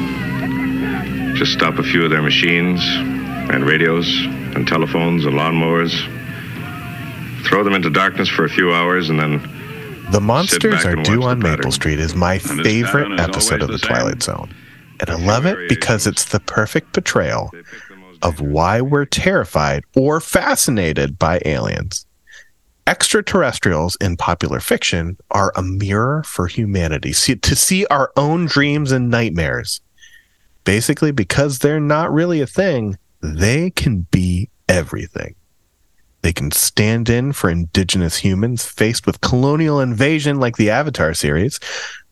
Just 1.35 1.51
stop 1.51 1.79
a 1.79 1.83
few 1.83 2.05
of 2.05 2.11
their 2.11 2.21
machines 2.21 2.79
and 2.85 3.65
radios 3.65 4.07
and 4.55 4.65
telephones 4.65 5.25
and 5.25 5.35
lawnmowers. 5.35 5.91
Throw 7.45 7.65
them 7.65 7.73
into 7.73 7.89
darkness 7.89 8.29
for 8.29 8.45
a 8.45 8.49
few 8.49 8.73
hours 8.73 9.09
and 9.09 9.19
then 9.19 9.56
the 10.11 10.21
Monsters 10.21 10.85
Are 10.85 10.95
Due 10.95 11.23
on 11.23 11.39
Maple 11.39 11.71
Street 11.71 11.99
is 11.99 12.15
my 12.15 12.39
favorite 12.39 13.19
episode 13.19 13.61
of 13.61 13.67
The 13.67 13.77
Twilight 13.77 14.23
Zone. 14.23 14.55
And 15.01 15.09
I 15.09 15.15
love 15.15 15.45
it 15.45 15.67
because 15.67 16.07
it's 16.07 16.25
the 16.25 16.39
perfect 16.39 16.93
portrayal 16.93 17.51
of 18.21 18.39
why 18.39 18.79
we're 18.79 19.05
terrified 19.05 19.83
or 19.95 20.21
fascinated 20.21 21.19
by 21.19 21.41
aliens. 21.45 22.05
Extraterrestrials 22.87 23.97
in 23.99 24.15
popular 24.15 24.61
fiction 24.61 25.17
are 25.31 25.51
a 25.57 25.61
mirror 25.61 26.23
for 26.23 26.47
humanity 26.47 27.11
see, 27.11 27.35
to 27.35 27.55
see 27.55 27.85
our 27.87 28.11
own 28.15 28.45
dreams 28.45 28.93
and 28.93 29.09
nightmares. 29.09 29.81
Basically, 30.63 31.11
because 31.11 31.59
they're 31.59 31.81
not 31.81 32.13
really 32.13 32.39
a 32.39 32.47
thing, 32.47 32.97
they 33.21 33.71
can 33.71 34.07
be 34.09 34.49
everything. 34.69 35.35
They 36.21 36.33
can 36.33 36.51
stand 36.51 37.09
in 37.09 37.33
for 37.33 37.49
indigenous 37.49 38.17
humans 38.17 38.65
faced 38.65 39.05
with 39.05 39.21
colonial 39.21 39.79
invasion 39.79 40.39
like 40.39 40.57
the 40.57 40.69
Avatar 40.69 41.13
series, 41.13 41.59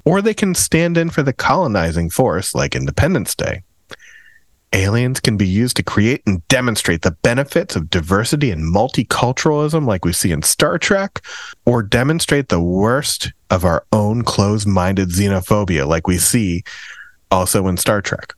or 0.05 0.21
they 0.21 0.33
can 0.33 0.55
stand 0.55 0.97
in 0.97 1.09
for 1.09 1.23
the 1.23 1.33
colonizing 1.33 2.09
force 2.09 2.53
like 2.53 2.75
Independence 2.75 3.35
Day. 3.35 3.63
Aliens 4.73 5.19
can 5.19 5.37
be 5.37 5.47
used 5.47 5.77
to 5.77 5.83
create 5.83 6.21
and 6.25 6.45
demonstrate 6.49 7.01
the 7.01 7.11
benefits 7.23 7.75
of 7.75 7.89
diversity 7.89 8.51
and 8.51 8.63
multiculturalism, 8.63 9.85
like 9.85 10.03
we 10.03 10.11
see 10.11 10.31
in 10.31 10.41
Star 10.41 10.77
Trek, 10.77 11.21
or 11.65 11.81
demonstrate 11.81 12.49
the 12.49 12.59
worst 12.59 13.31
of 13.49 13.63
our 13.63 13.85
own 13.91 14.23
closed 14.23 14.67
minded 14.67 15.09
xenophobia, 15.09 15.87
like 15.87 16.07
we 16.07 16.17
see 16.17 16.63
also 17.31 17.67
in 17.67 17.77
Star 17.77 18.01
Trek 18.01 18.33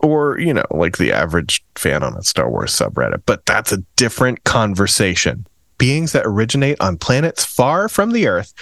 or 0.00 0.38
you 0.38 0.52
know 0.52 0.64
like 0.70 0.98
the 0.98 1.12
average 1.12 1.64
fan 1.74 2.02
on 2.02 2.16
a 2.16 2.22
star 2.22 2.50
wars 2.50 2.72
subreddit 2.72 3.22
but 3.26 3.44
that's 3.46 3.72
a 3.72 3.78
different 3.96 4.42
conversation 4.44 5.46
beings 5.78 6.12
that 6.12 6.26
originate 6.26 6.80
on 6.80 6.96
planets 6.96 7.44
far 7.44 7.88
from 7.88 8.12
the 8.12 8.26
earth 8.26 8.52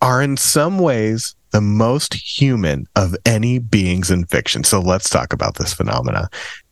are 0.00 0.22
in 0.22 0.36
some 0.36 0.78
ways 0.78 1.34
the 1.50 1.60
most 1.60 2.14
human 2.14 2.86
of 2.96 3.14
any 3.24 3.58
beings 3.58 4.10
in 4.10 4.24
fiction 4.26 4.64
so 4.64 4.80
let's 4.80 5.10
talk 5.10 5.32
about 5.32 5.56
this 5.56 5.72
phenomena 5.72 6.28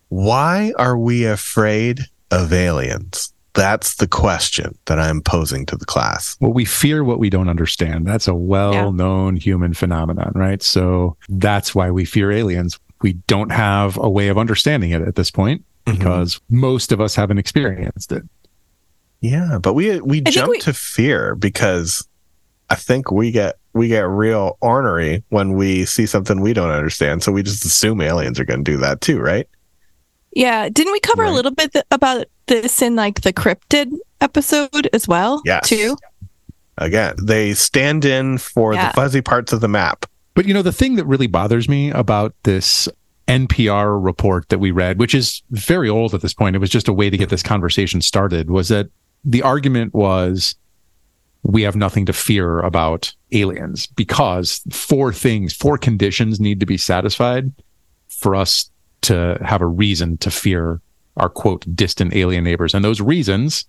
why 0.08 0.72
are 0.78 0.98
we 0.98 1.24
afraid 1.24 2.00
of 2.30 2.52
aliens 2.52 3.32
that's 3.54 3.96
the 3.96 4.08
question 4.08 4.78
that 4.86 4.98
I'm 4.98 5.20
posing 5.20 5.66
to 5.66 5.76
the 5.76 5.84
class. 5.84 6.36
Well, 6.40 6.52
we 6.52 6.64
fear 6.64 7.04
what 7.04 7.18
we 7.18 7.28
don't 7.28 7.50
understand. 7.50 8.06
That's 8.06 8.26
a 8.26 8.34
well 8.34 8.92
known 8.92 9.36
yeah. 9.36 9.42
human 9.42 9.74
phenomenon, 9.74 10.32
right? 10.34 10.62
So 10.62 11.16
that's 11.28 11.74
why 11.74 11.90
we 11.90 12.04
fear 12.04 12.32
aliens 12.32 12.78
we 13.02 13.14
don't 13.26 13.50
have 13.50 13.96
a 13.96 14.08
way 14.08 14.28
of 14.28 14.38
understanding 14.38 14.90
it 14.90 15.02
at 15.02 15.16
this 15.16 15.30
point 15.30 15.64
mm-hmm. 15.86 15.98
because 15.98 16.40
most 16.48 16.92
of 16.92 17.00
us 17.00 17.14
haven't 17.14 17.38
experienced 17.38 18.12
it. 18.12 18.22
Yeah, 19.20 19.58
but 19.60 19.74
we 19.74 20.00
we 20.00 20.22
I 20.26 20.30
jump 20.30 20.50
we... 20.50 20.58
to 20.60 20.72
fear 20.72 21.36
because 21.36 22.06
I 22.70 22.74
think 22.74 23.10
we 23.10 23.30
get 23.30 23.56
we 23.72 23.88
get 23.88 24.08
real 24.08 24.58
ornery 24.60 25.22
when 25.28 25.54
we 25.54 25.84
see 25.84 26.06
something 26.06 26.40
we 26.40 26.52
don't 26.52 26.70
understand. 26.70 27.22
So 27.22 27.32
we 27.32 27.42
just 27.42 27.64
assume 27.64 28.00
aliens 28.00 28.40
are 28.40 28.44
going 28.44 28.64
to 28.64 28.70
do 28.70 28.78
that 28.78 29.00
too, 29.00 29.20
right? 29.20 29.48
Yeah, 30.32 30.68
didn't 30.68 30.92
we 30.92 31.00
cover 31.00 31.22
right. 31.22 31.30
a 31.30 31.34
little 31.34 31.50
bit 31.50 31.72
th- 31.72 31.84
about 31.90 32.26
this 32.46 32.82
in 32.82 32.96
like 32.96 33.20
the 33.20 33.32
cryptid 33.32 33.92
episode 34.20 34.88
as 34.92 35.06
well? 35.06 35.42
Yeah, 35.44 35.60
too. 35.60 35.96
Again, 36.78 37.14
they 37.22 37.52
stand 37.54 38.04
in 38.04 38.38
for 38.38 38.74
yeah. 38.74 38.88
the 38.88 38.94
fuzzy 38.94 39.20
parts 39.20 39.52
of 39.52 39.60
the 39.60 39.68
map. 39.68 40.06
But 40.34 40.46
you 40.46 40.54
know, 40.54 40.62
the 40.62 40.72
thing 40.72 40.96
that 40.96 41.06
really 41.06 41.26
bothers 41.26 41.68
me 41.68 41.90
about 41.90 42.34
this 42.42 42.88
NPR 43.28 44.02
report 44.02 44.48
that 44.48 44.58
we 44.58 44.70
read, 44.70 44.98
which 44.98 45.14
is 45.14 45.42
very 45.50 45.88
old 45.88 46.14
at 46.14 46.22
this 46.22 46.34
point, 46.34 46.56
it 46.56 46.60
was 46.60 46.70
just 46.70 46.88
a 46.88 46.92
way 46.92 47.10
to 47.10 47.16
get 47.16 47.28
this 47.28 47.42
conversation 47.42 48.00
started, 48.00 48.50
was 48.50 48.68
that 48.68 48.88
the 49.24 49.42
argument 49.42 49.94
was 49.94 50.54
we 51.42 51.62
have 51.62 51.76
nothing 51.76 52.06
to 52.06 52.12
fear 52.12 52.60
about 52.60 53.14
aliens 53.32 53.86
because 53.88 54.62
four 54.70 55.12
things, 55.12 55.52
four 55.52 55.76
conditions 55.76 56.40
need 56.40 56.60
to 56.60 56.66
be 56.66 56.78
satisfied 56.78 57.52
for 58.08 58.34
us 58.34 58.70
to 59.02 59.38
have 59.44 59.60
a 59.60 59.66
reason 59.66 60.16
to 60.18 60.30
fear 60.30 60.80
our 61.16 61.28
quote 61.28 61.64
distant 61.74 62.14
alien 62.14 62.44
neighbors. 62.44 62.74
And 62.74 62.84
those 62.84 63.00
reasons 63.00 63.64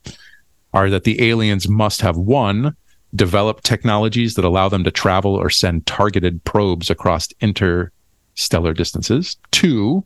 are 0.73 0.89
that 0.89 1.04
the 1.04 1.21
aliens 1.30 1.67
must 1.67 2.02
have 2.02 2.17
one, 2.17 2.76
develop 3.15 3.62
technologies 3.62 4.36
that 4.36 4.45
allow 4.45 4.69
them 4.69 4.84
to 4.84 4.91
travel 4.91 5.36
or 5.36 5.49
send 5.49 5.86
targeted 5.86 6.43
probes 6.43 6.89
across 6.89 7.30
interstellar 7.41 8.73
distances. 8.73 9.38
Two, 9.52 10.06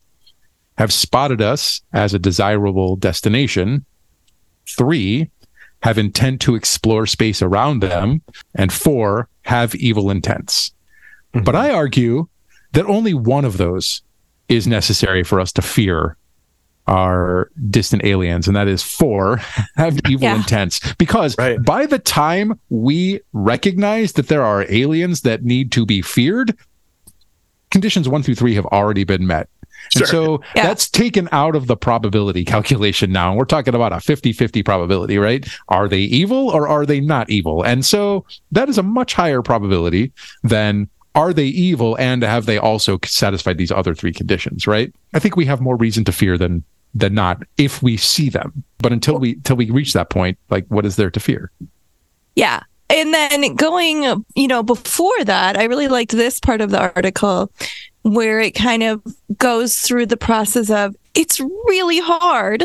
have 0.77 0.93
spotted 0.93 1.41
us 1.41 1.81
as 1.93 2.13
a 2.13 2.19
desirable 2.19 2.95
destination. 2.95 3.85
Three, 4.67 5.29
have 5.83 5.97
intent 5.97 6.41
to 6.41 6.55
explore 6.55 7.05
space 7.05 7.41
around 7.41 7.79
them. 7.81 8.21
And 8.55 8.71
four, 8.71 9.29
have 9.43 9.75
evil 9.75 10.09
intents. 10.09 10.71
Mm-hmm. 11.33 11.43
But 11.43 11.55
I 11.55 11.71
argue 11.71 12.27
that 12.73 12.85
only 12.85 13.13
one 13.13 13.45
of 13.45 13.57
those 13.57 14.01
is 14.49 14.67
necessary 14.67 15.23
for 15.23 15.39
us 15.39 15.51
to 15.53 15.61
fear 15.61 16.17
our 16.87 17.51
distant 17.69 18.03
aliens, 18.03 18.47
and 18.47 18.55
that 18.55 18.67
is 18.67 18.83
four 18.83 19.37
have 19.75 19.99
evil 20.09 20.27
yeah. 20.27 20.35
intents. 20.35 20.79
Because 20.95 21.37
right. 21.37 21.61
by 21.63 21.85
the 21.85 21.99
time 21.99 22.59
we 22.69 23.19
recognize 23.33 24.13
that 24.13 24.27
there 24.27 24.43
are 24.43 24.65
aliens 24.69 25.21
that 25.21 25.43
need 25.43 25.71
to 25.73 25.85
be 25.85 26.01
feared, 26.01 26.57
conditions 27.71 28.07
one 28.07 28.23
through 28.23 28.35
three 28.35 28.55
have 28.55 28.65
already 28.67 29.03
been 29.03 29.27
met. 29.27 29.49
Sure. 29.93 30.01
And 30.01 30.09
so 30.09 30.41
yeah. 30.55 30.63
that's 30.63 30.89
taken 30.89 31.29
out 31.31 31.55
of 31.55 31.67
the 31.67 31.77
probability 31.77 32.43
calculation 32.43 33.11
now. 33.11 33.29
And 33.29 33.37
we're 33.37 33.45
talking 33.45 33.75
about 33.75 33.93
a 33.93 33.99
50 33.99 34.33
50 34.33 34.63
probability, 34.63 35.17
right? 35.17 35.47
Are 35.69 35.87
they 35.87 35.99
evil 35.99 36.49
or 36.49 36.67
are 36.67 36.85
they 36.85 36.99
not 36.99 37.29
evil? 37.29 37.63
And 37.63 37.85
so 37.85 38.25
that 38.51 38.69
is 38.69 38.77
a 38.77 38.83
much 38.83 39.13
higher 39.13 39.41
probability 39.41 40.11
than 40.43 40.89
are 41.15 41.33
they 41.33 41.45
evil 41.45 41.95
and 41.97 42.21
have 42.23 42.45
they 42.45 42.57
also 42.57 42.99
satisfied 43.05 43.57
these 43.57 43.71
other 43.71 43.95
three 43.95 44.13
conditions, 44.13 44.67
right? 44.67 44.93
I 45.13 45.19
think 45.19 45.35
we 45.35 45.45
have 45.45 45.61
more 45.61 45.75
reason 45.75 46.03
to 46.05 46.11
fear 46.11 46.37
than 46.37 46.63
than 46.97 47.13
not 47.13 47.43
if 47.57 47.81
we 47.81 47.97
see 47.97 48.29
them. 48.29 48.63
But 48.79 48.91
until 48.91 49.17
we 49.17 49.33
until 49.33 49.55
we 49.55 49.69
reach 49.69 49.93
that 49.93 50.09
point, 50.09 50.37
like 50.49 50.65
what 50.67 50.85
is 50.85 50.95
there 50.95 51.11
to 51.11 51.19
fear? 51.19 51.51
Yeah. 52.35 52.61
And 52.89 53.13
then 53.13 53.55
going, 53.55 54.23
you 54.35 54.47
know, 54.47 54.63
before 54.63 55.23
that, 55.25 55.57
I 55.57 55.65
really 55.65 55.89
liked 55.89 56.11
this 56.11 56.39
part 56.39 56.61
of 56.61 56.71
the 56.71 56.93
article 56.95 57.51
where 58.03 58.39
it 58.39 58.51
kind 58.51 58.83
of 58.83 59.03
goes 59.37 59.79
through 59.79 60.05
the 60.05 60.17
process 60.17 60.69
of 60.69 60.95
it's 61.13 61.39
really 61.39 61.99
hard 61.99 62.63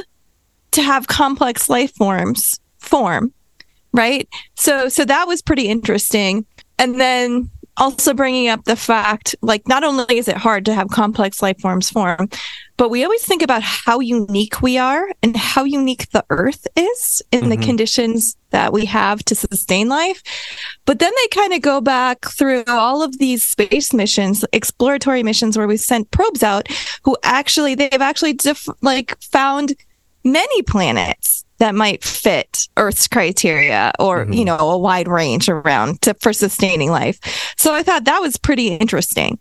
to 0.73 0.83
have 0.83 1.09
complex 1.09 1.69
life 1.69 1.93
forms 1.95 2.61
form, 2.79 3.33
right? 3.93 4.29
So 4.55 4.89
so 4.89 5.05
that 5.05 5.27
was 5.27 5.43
pretty 5.43 5.69
interesting. 5.69 6.47
And 6.79 7.01
then 7.01 7.51
also 7.77 8.13
bringing 8.13 8.49
up 8.49 8.65
the 8.65 8.77
fact 8.77 9.35
like 9.41 9.67
not 9.67 9.83
only 9.83 10.19
is 10.19 10.29
it 10.29 10.37
hard 10.37 10.65
to 10.65 10.75
have 10.75 10.89
complex 10.89 11.41
life 11.41 11.59
forms 11.59 11.89
form 11.89 12.29
but 12.77 12.91
we 12.91 13.05
always 13.05 13.25
think 13.25 13.43
about 13.43 13.63
how 13.63 14.01
unique 14.01 14.61
we 14.61 14.77
are 14.77 15.09
and 15.23 15.37
how 15.37 15.65
unique 15.65 16.11
the 16.11 16.25
earth 16.31 16.67
is 16.77 17.23
in 17.31 17.41
mm-hmm. 17.41 17.51
the 17.51 17.57
conditions 17.57 18.37
that 18.51 18.73
we 18.73 18.85
have 18.85 19.25
to 19.25 19.35
sustain 19.35 19.89
life 19.89 20.23
but 20.85 20.99
then 20.99 21.13
they 21.17 21.29
kind 21.29 21.55
of 21.55 21.63
go 21.63 21.81
back 21.81 22.27
through 22.27 22.63
all 22.69 23.03
of 23.03 23.19
these 23.19 23.43
space 23.43 23.93
missions 23.95 24.45
exploratory 24.53 25.23
missions 25.23 25.57
where 25.57 25.69
we 25.69 25.79
sent 25.79 26.11
probes 26.11 26.43
out 26.43 26.69
who 27.05 27.17
actually 27.23 27.75
they've 27.75 28.03
actually 28.03 28.39
like 28.83 29.19
found 29.23 29.75
many 30.25 30.63
planets 30.63 31.45
that 31.63 31.77
might 31.77 32.03
fit 32.03 32.67
Earth's 32.77 33.07
criteria 33.07 33.93
or, 34.01 34.25
mm-hmm. 34.25 34.33
you 34.33 34.45
know, 34.45 34.59
a 34.59 34.77
wide 34.77 35.07
range 35.07 35.49
around 35.49 36.03
to, 36.03 36.13
for 36.15 36.33
sustaining 36.33 36.91
life. 36.91 37.21
So 37.57 37.73
I 37.73 37.85
thought 37.85 38.05
that 38.07 38.19
was 38.19 38.37
pretty 38.37 38.75
interesting. 38.75 39.39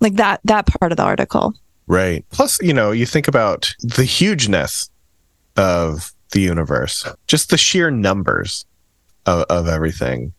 Like 0.00 0.14
that 0.14 0.40
that 0.42 0.66
part 0.66 0.90
of 0.90 0.96
the 0.96 1.04
article. 1.04 1.54
Right. 1.86 2.24
Plus, 2.30 2.60
you 2.60 2.74
know, 2.74 2.90
you 2.90 3.06
think 3.06 3.28
about 3.28 3.72
the 3.80 4.02
hugeness 4.02 4.90
of 5.56 6.12
the 6.32 6.40
universe, 6.40 7.06
just 7.28 7.50
the 7.50 7.56
sheer 7.56 7.88
numbers 7.88 8.66
of, 9.24 9.44
of 9.48 9.68
everything. 9.68 10.32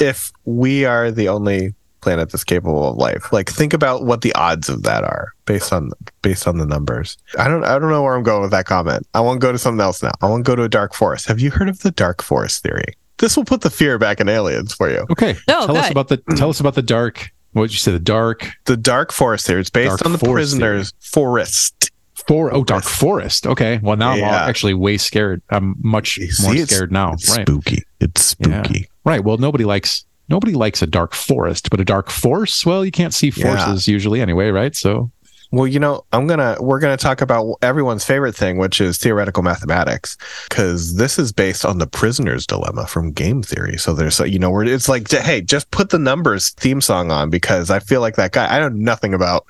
If 0.00 0.30
we 0.44 0.84
are 0.84 1.10
the 1.10 1.28
only 1.28 1.74
planet 2.02 2.30
that's 2.30 2.44
capable 2.44 2.90
of 2.90 2.96
life. 2.96 3.32
Like 3.32 3.48
think 3.48 3.72
about 3.72 4.04
what 4.04 4.20
the 4.20 4.34
odds 4.34 4.68
of 4.68 4.82
that 4.82 5.04
are 5.04 5.32
based 5.46 5.72
on 5.72 5.90
based 6.20 6.46
on 6.46 6.58
the 6.58 6.66
numbers. 6.66 7.16
I 7.38 7.48
don't 7.48 7.64
I 7.64 7.78
don't 7.78 7.90
know 7.90 8.02
where 8.02 8.14
I'm 8.14 8.22
going 8.22 8.42
with 8.42 8.50
that 8.50 8.66
comment. 8.66 9.06
I 9.14 9.20
want 9.20 9.40
to 9.40 9.46
go 9.46 9.52
to 9.52 9.58
something 9.58 9.80
else 9.80 10.02
now. 10.02 10.12
I 10.20 10.28
want 10.28 10.44
to 10.44 10.50
go 10.50 10.56
to 10.56 10.64
a 10.64 10.68
dark 10.68 10.94
forest. 10.94 11.26
Have 11.26 11.40
you 11.40 11.50
heard 11.50 11.68
of 11.68 11.80
the 11.80 11.90
dark 11.90 12.22
forest 12.22 12.62
theory? 12.62 12.96
This 13.18 13.36
will 13.36 13.44
put 13.44 13.60
the 13.60 13.70
fear 13.70 13.98
back 13.98 14.20
in 14.20 14.28
aliens 14.28 14.74
for 14.74 14.90
you. 14.90 15.06
Okay. 15.10 15.36
Oh, 15.48 15.66
tell 15.66 15.74
good. 15.74 15.84
us 15.84 15.90
about 15.90 16.08
the 16.08 16.16
tell 16.36 16.50
us 16.50 16.60
about 16.60 16.74
the 16.74 16.82
dark 16.82 17.30
what 17.52 17.64
did 17.64 17.72
you 17.72 17.78
say? 17.78 17.92
The 17.92 17.98
dark 17.98 18.50
the 18.64 18.76
dark 18.76 19.12
forest 19.12 19.46
theory. 19.46 19.60
It's 19.60 19.70
based 19.70 19.88
dark 19.88 20.06
on 20.06 20.12
the 20.12 20.18
prisoners 20.18 20.90
theory. 20.90 20.98
forest. 21.00 21.90
For 22.26 22.54
oh, 22.54 22.62
dark 22.62 22.84
forest. 22.84 23.48
Okay. 23.48 23.80
Well, 23.82 23.96
now 23.96 24.14
yeah. 24.14 24.28
I'm 24.28 24.48
actually 24.48 24.74
way 24.74 24.96
scared. 24.96 25.42
I'm 25.50 25.74
much 25.80 26.20
more 26.42 26.56
scared 26.56 26.92
now. 26.92 27.14
It's 27.14 27.36
right. 27.36 27.46
Spooky. 27.46 27.82
It's 27.98 28.22
spooky. 28.22 28.78
Yeah. 28.80 28.86
Right. 29.04 29.24
Well, 29.24 29.38
nobody 29.38 29.64
likes 29.64 30.04
nobody 30.32 30.54
likes 30.54 30.82
a 30.82 30.86
dark 30.86 31.14
forest, 31.14 31.70
but 31.70 31.78
a 31.78 31.84
dark 31.84 32.10
force, 32.10 32.66
well, 32.66 32.84
you 32.84 32.90
can't 32.90 33.14
see 33.14 33.30
forces 33.30 33.86
yeah. 33.86 33.92
usually 33.92 34.20
anyway, 34.20 34.48
right? 34.48 34.74
So 34.74 35.12
well, 35.52 35.66
you 35.66 35.78
know, 35.78 36.02
I'm 36.14 36.26
gonna 36.26 36.56
we're 36.60 36.80
gonna 36.80 36.96
talk 36.96 37.20
about 37.20 37.56
everyone's 37.60 38.04
favorite 38.04 38.34
thing, 38.34 38.56
which 38.56 38.80
is 38.80 38.96
theoretical 38.96 39.42
mathematics, 39.42 40.16
because 40.48 40.96
this 40.96 41.18
is 41.18 41.30
based 41.30 41.66
on 41.66 41.76
the 41.76 41.86
prisoner's 41.86 42.46
dilemma 42.46 42.86
from 42.86 43.12
game 43.12 43.42
theory. 43.42 43.76
So 43.76 43.92
there's, 43.92 44.18
you 44.20 44.38
know, 44.38 44.50
where 44.50 44.64
it's 44.64 44.88
like, 44.88 45.10
hey, 45.10 45.42
just 45.42 45.70
put 45.70 45.90
the 45.90 45.98
numbers 45.98 46.50
theme 46.50 46.80
song 46.80 47.10
on 47.10 47.28
because 47.28 47.70
I 47.70 47.80
feel 47.80 48.00
like 48.00 48.16
that 48.16 48.32
guy. 48.32 48.46
I 48.46 48.60
know 48.60 48.70
nothing 48.70 49.12
about 49.12 49.44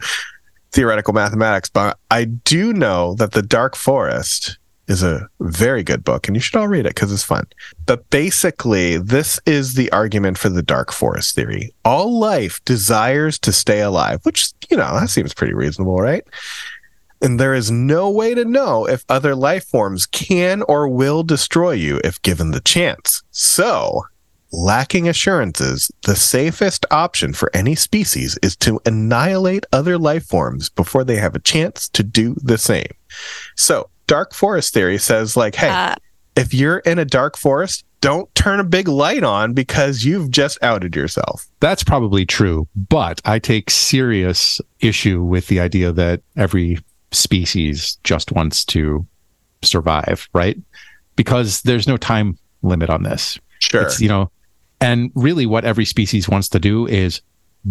theoretical 0.73 1.15
mathematics, 1.15 1.71
but 1.71 1.97
I 2.11 2.25
do 2.25 2.73
know 2.73 3.15
that 3.15 3.31
the 3.31 3.43
Dark 3.43 3.77
Forest 3.77 4.59
is 4.89 5.03
a 5.03 5.29
very 5.41 5.83
good 5.83 6.05
book 6.05 6.27
and 6.27 6.37
you 6.37 6.41
should 6.41 6.59
all 6.59 6.69
read 6.69 6.87
it 6.87 6.95
because 6.95 7.13
it's 7.13 7.23
fun. 7.23 7.47
But 7.87 8.09
basically, 8.11 8.99
this 8.99 9.41
is 9.47 9.75
the 9.75 9.91
argument 9.93 10.39
for 10.39 10.49
the 10.49 10.63
dark 10.63 10.93
forest 10.93 11.35
theory. 11.35 11.73
All 11.85 12.19
life 12.19 12.63
desires 12.65 13.39
to 13.41 13.53
stay 13.53 13.81
alive, 13.81 14.21
which, 14.25 14.53
you 14.71 14.77
know, 14.77 14.99
that 14.99 15.11
seems 15.11 15.35
pretty 15.35 15.55
reasonable, 15.55 16.01
right? 16.01 16.25
And 17.21 17.39
there 17.39 17.55
is 17.55 17.71
no 17.71 18.11
way 18.11 18.35
to 18.35 18.45
know 18.45 18.87
if 18.87 19.05
other 19.09 19.37
life 19.37 19.65
forms 19.65 20.07
can 20.07 20.63
or 20.63 20.89
will 20.89 21.23
destroy 21.23 21.73
you 21.73 22.01
if 22.03 22.21
given 22.23 22.51
the 22.51 22.61
chance. 22.61 23.23
So, 23.31 24.03
lacking 24.53 25.09
assurances, 25.09 25.89
the 26.05 26.17
safest 26.17 26.85
option 26.91 27.33
for 27.33 27.51
any 27.55 27.77
species 27.77 28.39
is 28.43 28.57
to 28.57 28.81
annihilate 28.85 29.65
other 29.73 29.99
life 29.99 30.27
forms 30.27 30.69
before 30.69 31.05
they 31.05 31.17
have 31.17 31.37
a 31.37 31.41
chance 31.41 31.89
to 31.91 32.03
do 32.03 32.35
the 32.43 32.59
same. 32.59 32.93
So, 33.57 33.89
dark 34.13 34.35
forest 34.35 34.75
theory 34.75 34.99
says 34.99 35.39
like, 35.39 35.55
hey, 35.55 35.71
uh, 35.71 35.95
if 36.37 36.53
you're 36.53 36.81
in 36.81 36.99
a 36.99 37.05
dark 37.07 37.39
forest, 37.39 37.83
don't 38.03 38.33
turn 38.35 38.61
a 38.61 38.65
big 38.65 38.87
light 38.87 39.25
on 39.25 39.55
because 39.55 40.05
you've 40.05 40.31
just 40.31 40.63
outed 40.63 40.95
yourself. 40.95 41.47
That's 41.61 41.83
probably 41.83 42.27
true, 42.27 42.69
but 42.77 43.23
I 43.25 43.39
take 43.39 43.71
serious 43.71 44.61
issue 44.81 45.23
with 45.23 45.47
the 45.47 45.61
idea 45.61 45.93
that 45.93 46.21
every 46.37 46.79
species 47.11 47.97
just 48.05 48.33
wants 48.33 48.67
to 48.67 49.07
survive, 49.63 50.29
right? 50.35 50.59
Because 51.17 51.63
there's 51.63 51.89
no 51.89 51.97
time 51.97 52.37
limit 52.61 52.91
on 52.91 53.05
this. 53.05 53.39
Sure. 53.61 53.81
It's, 53.81 53.99
you 53.99 54.09
know, 54.09 54.31
and 54.79 55.11
really 55.15 55.47
what 55.47 55.65
every 55.65 55.87
species 55.87 56.29
wants 56.29 56.51
to 56.51 56.59
do 56.59 56.87
is 56.87 57.23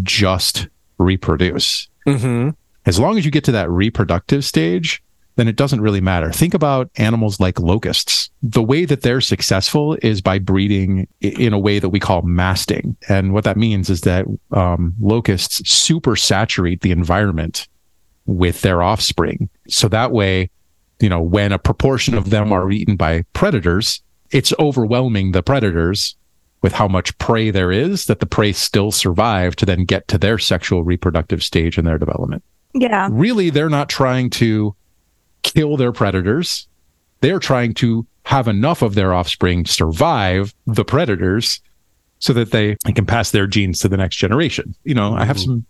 just 0.01 0.69
reproduce. 0.97 1.87
Mm-hmm. 2.07 2.49
As 2.87 2.99
long 2.99 3.19
as 3.19 3.25
you 3.25 3.31
get 3.31 3.43
to 3.43 3.51
that 3.51 3.69
reproductive 3.69 4.43
stage, 4.43 5.03
then 5.41 5.47
it 5.47 5.55
doesn't 5.55 5.81
really 5.81 6.01
matter. 6.01 6.31
Think 6.31 6.53
about 6.53 6.91
animals 6.97 7.39
like 7.39 7.59
locusts. 7.59 8.29
The 8.43 8.61
way 8.61 8.85
that 8.85 9.01
they're 9.01 9.21
successful 9.21 9.97
is 10.03 10.21
by 10.21 10.37
breeding 10.37 11.07
in 11.19 11.51
a 11.51 11.57
way 11.57 11.79
that 11.79 11.89
we 11.89 11.99
call 11.99 12.21
masting. 12.21 12.95
And 13.09 13.33
what 13.33 13.43
that 13.45 13.57
means 13.57 13.89
is 13.89 14.01
that 14.01 14.27
um, 14.51 14.93
locusts 15.01 15.67
super 15.67 16.15
saturate 16.15 16.81
the 16.81 16.91
environment 16.91 17.67
with 18.27 18.61
their 18.61 18.83
offspring. 18.83 19.49
So 19.67 19.87
that 19.87 20.11
way, 20.11 20.51
you 20.99 21.09
know, 21.09 21.23
when 21.23 21.51
a 21.51 21.57
proportion 21.57 22.13
of 22.13 22.29
them 22.29 22.53
are 22.53 22.69
eaten 22.69 22.95
by 22.95 23.23
predators, 23.33 23.99
it's 24.29 24.53
overwhelming 24.59 25.31
the 25.31 25.41
predators 25.41 26.15
with 26.61 26.73
how 26.73 26.87
much 26.87 27.17
prey 27.17 27.49
there 27.49 27.71
is 27.71 28.05
that 28.05 28.19
the 28.19 28.27
prey 28.27 28.51
still 28.51 28.91
survive 28.91 29.55
to 29.55 29.65
then 29.65 29.85
get 29.85 30.07
to 30.09 30.19
their 30.19 30.37
sexual 30.37 30.83
reproductive 30.83 31.41
stage 31.41 31.79
in 31.79 31.85
their 31.85 31.97
development. 31.97 32.43
Yeah. 32.75 33.09
Really, 33.11 33.49
they're 33.49 33.69
not 33.69 33.89
trying 33.89 34.29
to 34.31 34.75
kill 35.43 35.77
their 35.77 35.91
predators. 35.91 36.67
They're 37.21 37.39
trying 37.39 37.73
to 37.75 38.05
have 38.25 38.47
enough 38.47 38.81
of 38.81 38.95
their 38.95 39.13
offspring 39.13 39.65
survive 39.65 40.53
the 40.67 40.85
predators 40.85 41.61
so 42.19 42.33
that 42.33 42.51
they, 42.51 42.75
can 42.93 43.05
pass 43.05 43.31
their 43.31 43.47
genes 43.47 43.79
to 43.79 43.87
the 43.87 43.97
next 43.97 44.17
generation. 44.17 44.75
You 44.83 44.93
know, 44.93 45.13
I 45.15 45.25
have 45.25 45.39
some 45.39 45.65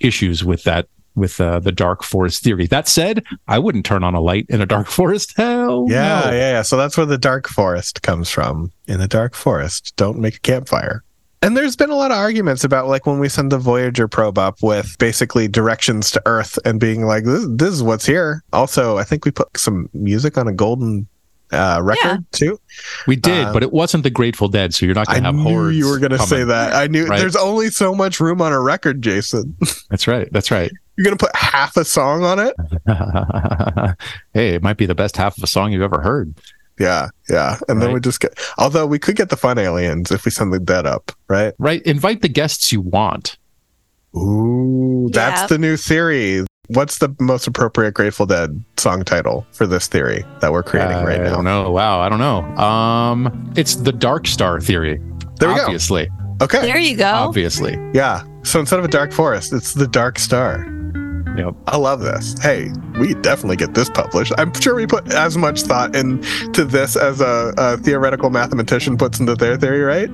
issues 0.00 0.42
with 0.42 0.64
that 0.64 0.88
with 1.14 1.40
uh, 1.40 1.60
the 1.60 1.70
dark 1.70 2.02
forest 2.02 2.42
theory. 2.42 2.66
That 2.66 2.88
said, 2.88 3.22
I 3.46 3.58
wouldn't 3.58 3.86
turn 3.86 4.02
on 4.02 4.14
a 4.14 4.20
light 4.20 4.46
in 4.48 4.60
a 4.60 4.66
dark 4.66 4.86
forest. 4.88 5.34
Hell, 5.36 5.86
Yeah, 5.88 6.22
no. 6.24 6.30
yeah, 6.30 6.50
yeah. 6.52 6.62
So 6.62 6.76
that's 6.76 6.96
where 6.96 7.06
the 7.06 7.18
dark 7.18 7.48
forest 7.48 8.02
comes 8.02 8.30
from. 8.30 8.72
In 8.88 8.98
the 8.98 9.06
dark 9.06 9.34
forest, 9.34 9.94
don't 9.96 10.18
make 10.18 10.36
a 10.36 10.40
campfire. 10.40 11.03
And 11.44 11.54
there's 11.54 11.76
been 11.76 11.90
a 11.90 11.94
lot 11.94 12.10
of 12.10 12.16
arguments 12.16 12.64
about 12.64 12.88
like 12.88 13.04
when 13.04 13.18
we 13.18 13.28
send 13.28 13.52
the 13.52 13.58
Voyager 13.58 14.08
probe 14.08 14.38
up 14.38 14.62
with 14.62 14.96
basically 14.98 15.46
directions 15.46 16.10
to 16.12 16.22
Earth 16.24 16.58
and 16.64 16.80
being 16.80 17.04
like, 17.04 17.24
this, 17.24 17.46
this 17.50 17.68
is 17.68 17.82
what's 17.82 18.06
here. 18.06 18.42
Also, 18.54 18.96
I 18.96 19.04
think 19.04 19.26
we 19.26 19.30
put 19.30 19.54
some 19.58 19.90
music 19.92 20.38
on 20.38 20.48
a 20.48 20.54
golden 20.54 21.06
uh, 21.52 21.80
record 21.82 22.24
too. 22.32 22.58
We 23.06 23.16
did, 23.16 23.44
Um, 23.48 23.52
but 23.52 23.62
it 23.62 23.74
wasn't 23.74 24.04
the 24.04 24.10
Grateful 24.10 24.48
Dead, 24.48 24.72
so 24.72 24.86
you're 24.86 24.94
not 24.94 25.06
going 25.06 25.22
to 25.22 25.26
have 25.32 25.36
horrors. 25.38 25.68
I 25.68 25.72
knew 25.72 25.76
you 25.76 25.88
were 25.90 25.98
going 25.98 26.12
to 26.12 26.18
say 26.20 26.44
that. 26.44 26.72
I 26.72 26.86
knew 26.86 27.04
Right. 27.04 27.20
there's 27.20 27.36
only 27.36 27.68
so 27.68 27.94
much 27.94 28.20
room 28.20 28.40
on 28.40 28.50
a 28.54 28.60
record, 28.60 29.02
Jason. 29.02 29.54
That's 29.90 30.06
right. 30.06 30.32
That's 30.32 30.50
right. 30.50 30.72
You're 30.96 31.04
going 31.04 31.18
to 31.18 31.22
put 31.22 31.36
half 31.36 31.76
a 31.76 31.84
song 31.84 32.24
on 32.24 32.38
it? 32.38 32.54
hey, 34.32 34.54
it 34.54 34.62
might 34.62 34.78
be 34.78 34.86
the 34.86 34.94
best 34.94 35.18
half 35.18 35.36
of 35.36 35.44
a 35.44 35.46
song 35.46 35.72
you've 35.72 35.82
ever 35.82 36.00
heard. 36.00 36.34
Yeah, 36.78 37.08
yeah. 37.30 37.58
And 37.68 37.80
then 37.80 37.92
we 37.92 38.00
just 38.00 38.20
get, 38.20 38.36
although 38.58 38.86
we 38.86 38.98
could 38.98 39.14
get 39.16 39.28
the 39.30 39.36
fun 39.36 39.58
aliens 39.58 40.10
if 40.10 40.24
we 40.24 40.30
send 40.32 40.52
the 40.52 40.58
dead 40.58 40.86
up, 40.86 41.12
right? 41.28 41.54
Right? 41.58 41.80
Invite 41.82 42.20
the 42.22 42.28
guests 42.28 42.72
you 42.72 42.80
want. 42.80 43.36
Ooh, 44.16 45.08
that's 45.12 45.42
Yeah. 45.42 45.46
the 45.48 45.58
new 45.58 45.76
theory. 45.76 46.44
What's 46.68 46.98
the 46.98 47.14
most 47.20 47.46
appropriate 47.46 47.92
Grateful 47.92 48.24
Dead 48.26 48.64
song 48.78 49.04
title 49.04 49.46
for 49.52 49.66
this 49.66 49.86
theory 49.86 50.24
that 50.40 50.50
we're 50.52 50.62
creating 50.62 50.96
right 51.04 51.20
now? 51.20 51.26
I 51.26 51.28
now? 51.28 51.34
don't 51.34 51.44
know. 51.44 51.70
Wow, 51.70 52.00
I 52.00 52.08
don't 52.08 52.20
know. 52.20 52.42
Um, 52.62 53.52
it's 53.56 53.74
the 53.76 53.92
Dark 53.92 54.26
Star 54.26 54.60
theory. 54.60 54.98
There 55.40 55.48
we 55.50 55.56
go. 55.56 55.62
obviously, 55.62 56.06
go. 56.38 56.44
Okay. 56.44 56.62
There 56.62 56.78
you 56.78 56.96
go. 56.96 57.06
obviously. 57.12 57.76
Yeah. 57.92 58.22
So 58.44 58.60
instead 58.60 58.78
of 58.78 58.84
a 58.84 58.88
dark 58.88 59.12
forest, 59.12 59.52
it's 59.52 59.74
the 59.74 59.86
dark 59.86 60.18
star. 60.18 60.66
Yep. 61.36 61.54
I 61.66 61.76
love 61.76 62.00
this. 62.00 62.40
Hey, 62.40 62.70
we 62.98 63.14
definitely 63.14 63.56
get 63.56 63.74
this 63.74 63.90
published. 63.90 64.32
I'm 64.38 64.52
sure 64.54 64.74
we 64.74 64.86
put 64.86 65.12
as 65.12 65.36
much 65.36 65.62
thought 65.62 65.96
into 65.96 66.64
this 66.64 66.96
as 66.96 67.20
a, 67.20 67.52
a 67.56 67.76
theoretical 67.78 68.30
mathematician 68.30 68.96
puts 68.96 69.18
into 69.18 69.34
their 69.34 69.56
theory, 69.56 69.80
right? 69.80 70.10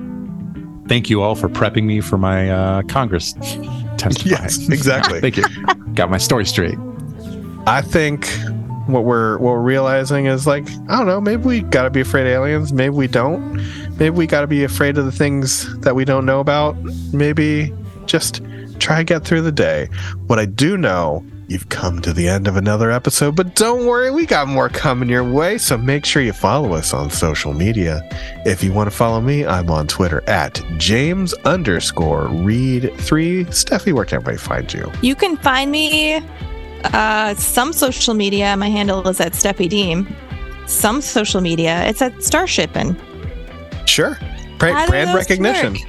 Thank 0.87 1.09
you 1.09 1.21
all 1.21 1.35
for 1.35 1.47
prepping 1.47 1.83
me 1.83 2.01
for 2.01 2.17
my 2.17 2.49
uh, 2.49 2.81
Congress 2.83 3.33
testifying. 3.97 4.41
Yes, 4.43 4.67
exactly. 4.69 5.21
Thank 5.21 5.37
you. 5.37 5.45
Got 5.93 6.09
my 6.09 6.17
story 6.17 6.45
straight. 6.45 6.77
I 7.67 7.81
think 7.81 8.27
what 8.87 9.05
we're 9.05 9.37
what 9.37 9.51
we're 9.51 9.61
realizing 9.61 10.25
is 10.25 10.47
like 10.47 10.67
I 10.89 10.97
don't 10.97 11.05
know. 11.05 11.21
Maybe 11.21 11.43
we 11.43 11.61
gotta 11.61 11.91
be 11.91 12.01
afraid 12.01 12.25
of 12.25 12.33
aliens. 12.33 12.73
Maybe 12.73 12.89
we 12.89 13.07
don't. 13.07 13.55
Maybe 13.97 14.09
we 14.09 14.25
gotta 14.25 14.47
be 14.47 14.63
afraid 14.63 14.97
of 14.97 15.05
the 15.05 15.11
things 15.11 15.79
that 15.81 15.95
we 15.95 16.03
don't 16.03 16.25
know 16.25 16.39
about. 16.39 16.75
Maybe 17.13 17.73
just 18.05 18.41
try 18.81 18.97
to 18.97 19.03
get 19.03 19.23
through 19.23 19.41
the 19.43 19.51
day. 19.51 19.87
What 20.27 20.39
I 20.39 20.45
do 20.45 20.77
know. 20.77 21.23
You've 21.47 21.67
come 21.67 21.99
to 22.03 22.13
the 22.13 22.29
end 22.29 22.47
of 22.47 22.55
another 22.55 22.91
episode, 22.91 23.35
but 23.35 23.55
don't 23.55 23.85
worry, 23.85 24.09
we 24.09 24.25
got 24.25 24.47
more 24.47 24.69
coming 24.69 25.09
your 25.09 25.29
way. 25.29 25.57
So 25.57 25.77
make 25.77 26.05
sure 26.05 26.21
you 26.21 26.31
follow 26.31 26.71
us 26.71 26.93
on 26.93 27.09
social 27.09 27.51
media. 27.51 28.07
If 28.45 28.63
you 28.63 28.71
want 28.71 28.89
to 28.89 28.95
follow 28.95 29.19
me, 29.19 29.45
I'm 29.45 29.69
on 29.69 29.87
Twitter 29.87 30.23
at 30.29 30.63
James 30.77 31.33
underscore 31.43 32.27
Reed 32.27 32.93
three. 32.99 33.43
Steffi, 33.45 33.91
where 33.91 34.05
can 34.05 34.15
everybody 34.15 34.37
find 34.37 34.73
you? 34.73 34.89
You 35.01 35.13
can 35.13 35.35
find 35.35 35.69
me 35.71 36.23
uh 36.85 37.33
some 37.33 37.73
social 37.73 38.13
media. 38.13 38.55
My 38.55 38.69
handle 38.69 39.05
is 39.09 39.19
at 39.19 39.33
Steffi 39.33 39.67
Diem. 39.67 40.07
Some 40.67 41.01
social 41.01 41.41
media, 41.41 41.83
it's 41.85 42.01
at 42.01 42.13
Starshippin. 42.19 42.95
Sure. 43.85 44.17
Bra- 44.57 44.87
brand 44.87 45.13
recognition. 45.13 45.73
work? 45.73 45.81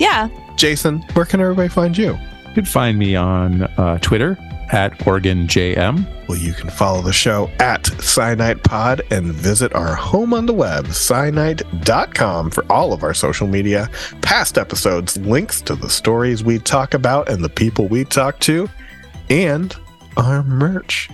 Yeah. 0.00 0.28
Jason, 0.58 1.02
where 1.12 1.24
can 1.24 1.40
everybody 1.40 1.68
find 1.68 1.96
you? 1.96 2.18
You 2.48 2.54
can 2.54 2.64
find 2.64 2.98
me 2.98 3.14
on 3.14 3.62
uh, 3.62 3.98
Twitter 3.98 4.36
at 4.72 4.92
OrganJM. 4.98 6.28
Well, 6.28 6.36
you 6.36 6.52
can 6.52 6.68
follow 6.68 7.00
the 7.00 7.12
show 7.12 7.48
at 7.60 7.84
SciNight 7.84 8.64
Pod 8.64 9.02
and 9.10 9.32
visit 9.32 9.72
our 9.74 9.94
home 9.94 10.34
on 10.34 10.46
the 10.46 10.52
web, 10.52 10.86
scinight.com, 10.86 12.50
for 12.50 12.70
all 12.70 12.92
of 12.92 13.04
our 13.04 13.14
social 13.14 13.46
media, 13.46 13.88
past 14.20 14.58
episodes, 14.58 15.16
links 15.18 15.60
to 15.62 15.76
the 15.76 15.88
stories 15.88 16.42
we 16.42 16.58
talk 16.58 16.92
about 16.92 17.28
and 17.28 17.42
the 17.42 17.48
people 17.48 17.86
we 17.86 18.04
talk 18.04 18.40
to, 18.40 18.68
and 19.30 19.76
our 20.16 20.42
merch. 20.42 21.08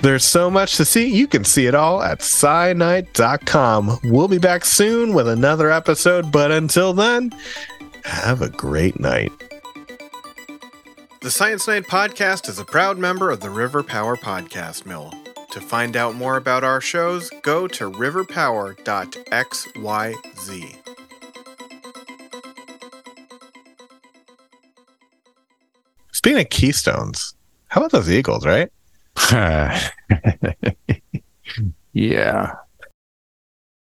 There's 0.00 0.24
so 0.24 0.50
much 0.50 0.76
to 0.76 0.84
see. 0.84 1.08
You 1.08 1.26
can 1.26 1.44
see 1.44 1.66
it 1.66 1.74
all 1.74 2.02
at 2.02 2.20
scinight.com. 2.20 3.98
We'll 4.04 4.28
be 4.28 4.38
back 4.38 4.66
soon 4.66 5.14
with 5.14 5.26
another 5.26 5.70
episode, 5.70 6.30
but 6.30 6.52
until 6.52 6.92
then, 6.92 7.32
have 8.04 8.42
a 8.42 8.48
great 8.48 9.00
night. 9.00 9.32
The 11.22 11.30
Science 11.30 11.68
Night 11.68 11.84
podcast 11.84 12.48
is 12.48 12.58
a 12.58 12.64
proud 12.64 12.98
member 12.98 13.30
of 13.30 13.40
the 13.40 13.50
River 13.50 13.82
Power 13.82 14.16
Podcast 14.16 14.86
Mill. 14.86 15.12
To 15.50 15.60
find 15.60 15.96
out 15.96 16.14
more 16.14 16.36
about 16.36 16.64
our 16.64 16.80
shows, 16.80 17.30
go 17.42 17.66
to 17.68 17.90
riverpower.xyz. 17.90 20.76
Speaking 26.12 26.40
of 26.40 26.50
keystones, 26.50 27.34
how 27.68 27.80
about 27.80 27.92
those 27.92 28.10
Eagles, 28.10 28.46
right? 28.46 28.70
yeah. 31.92 32.54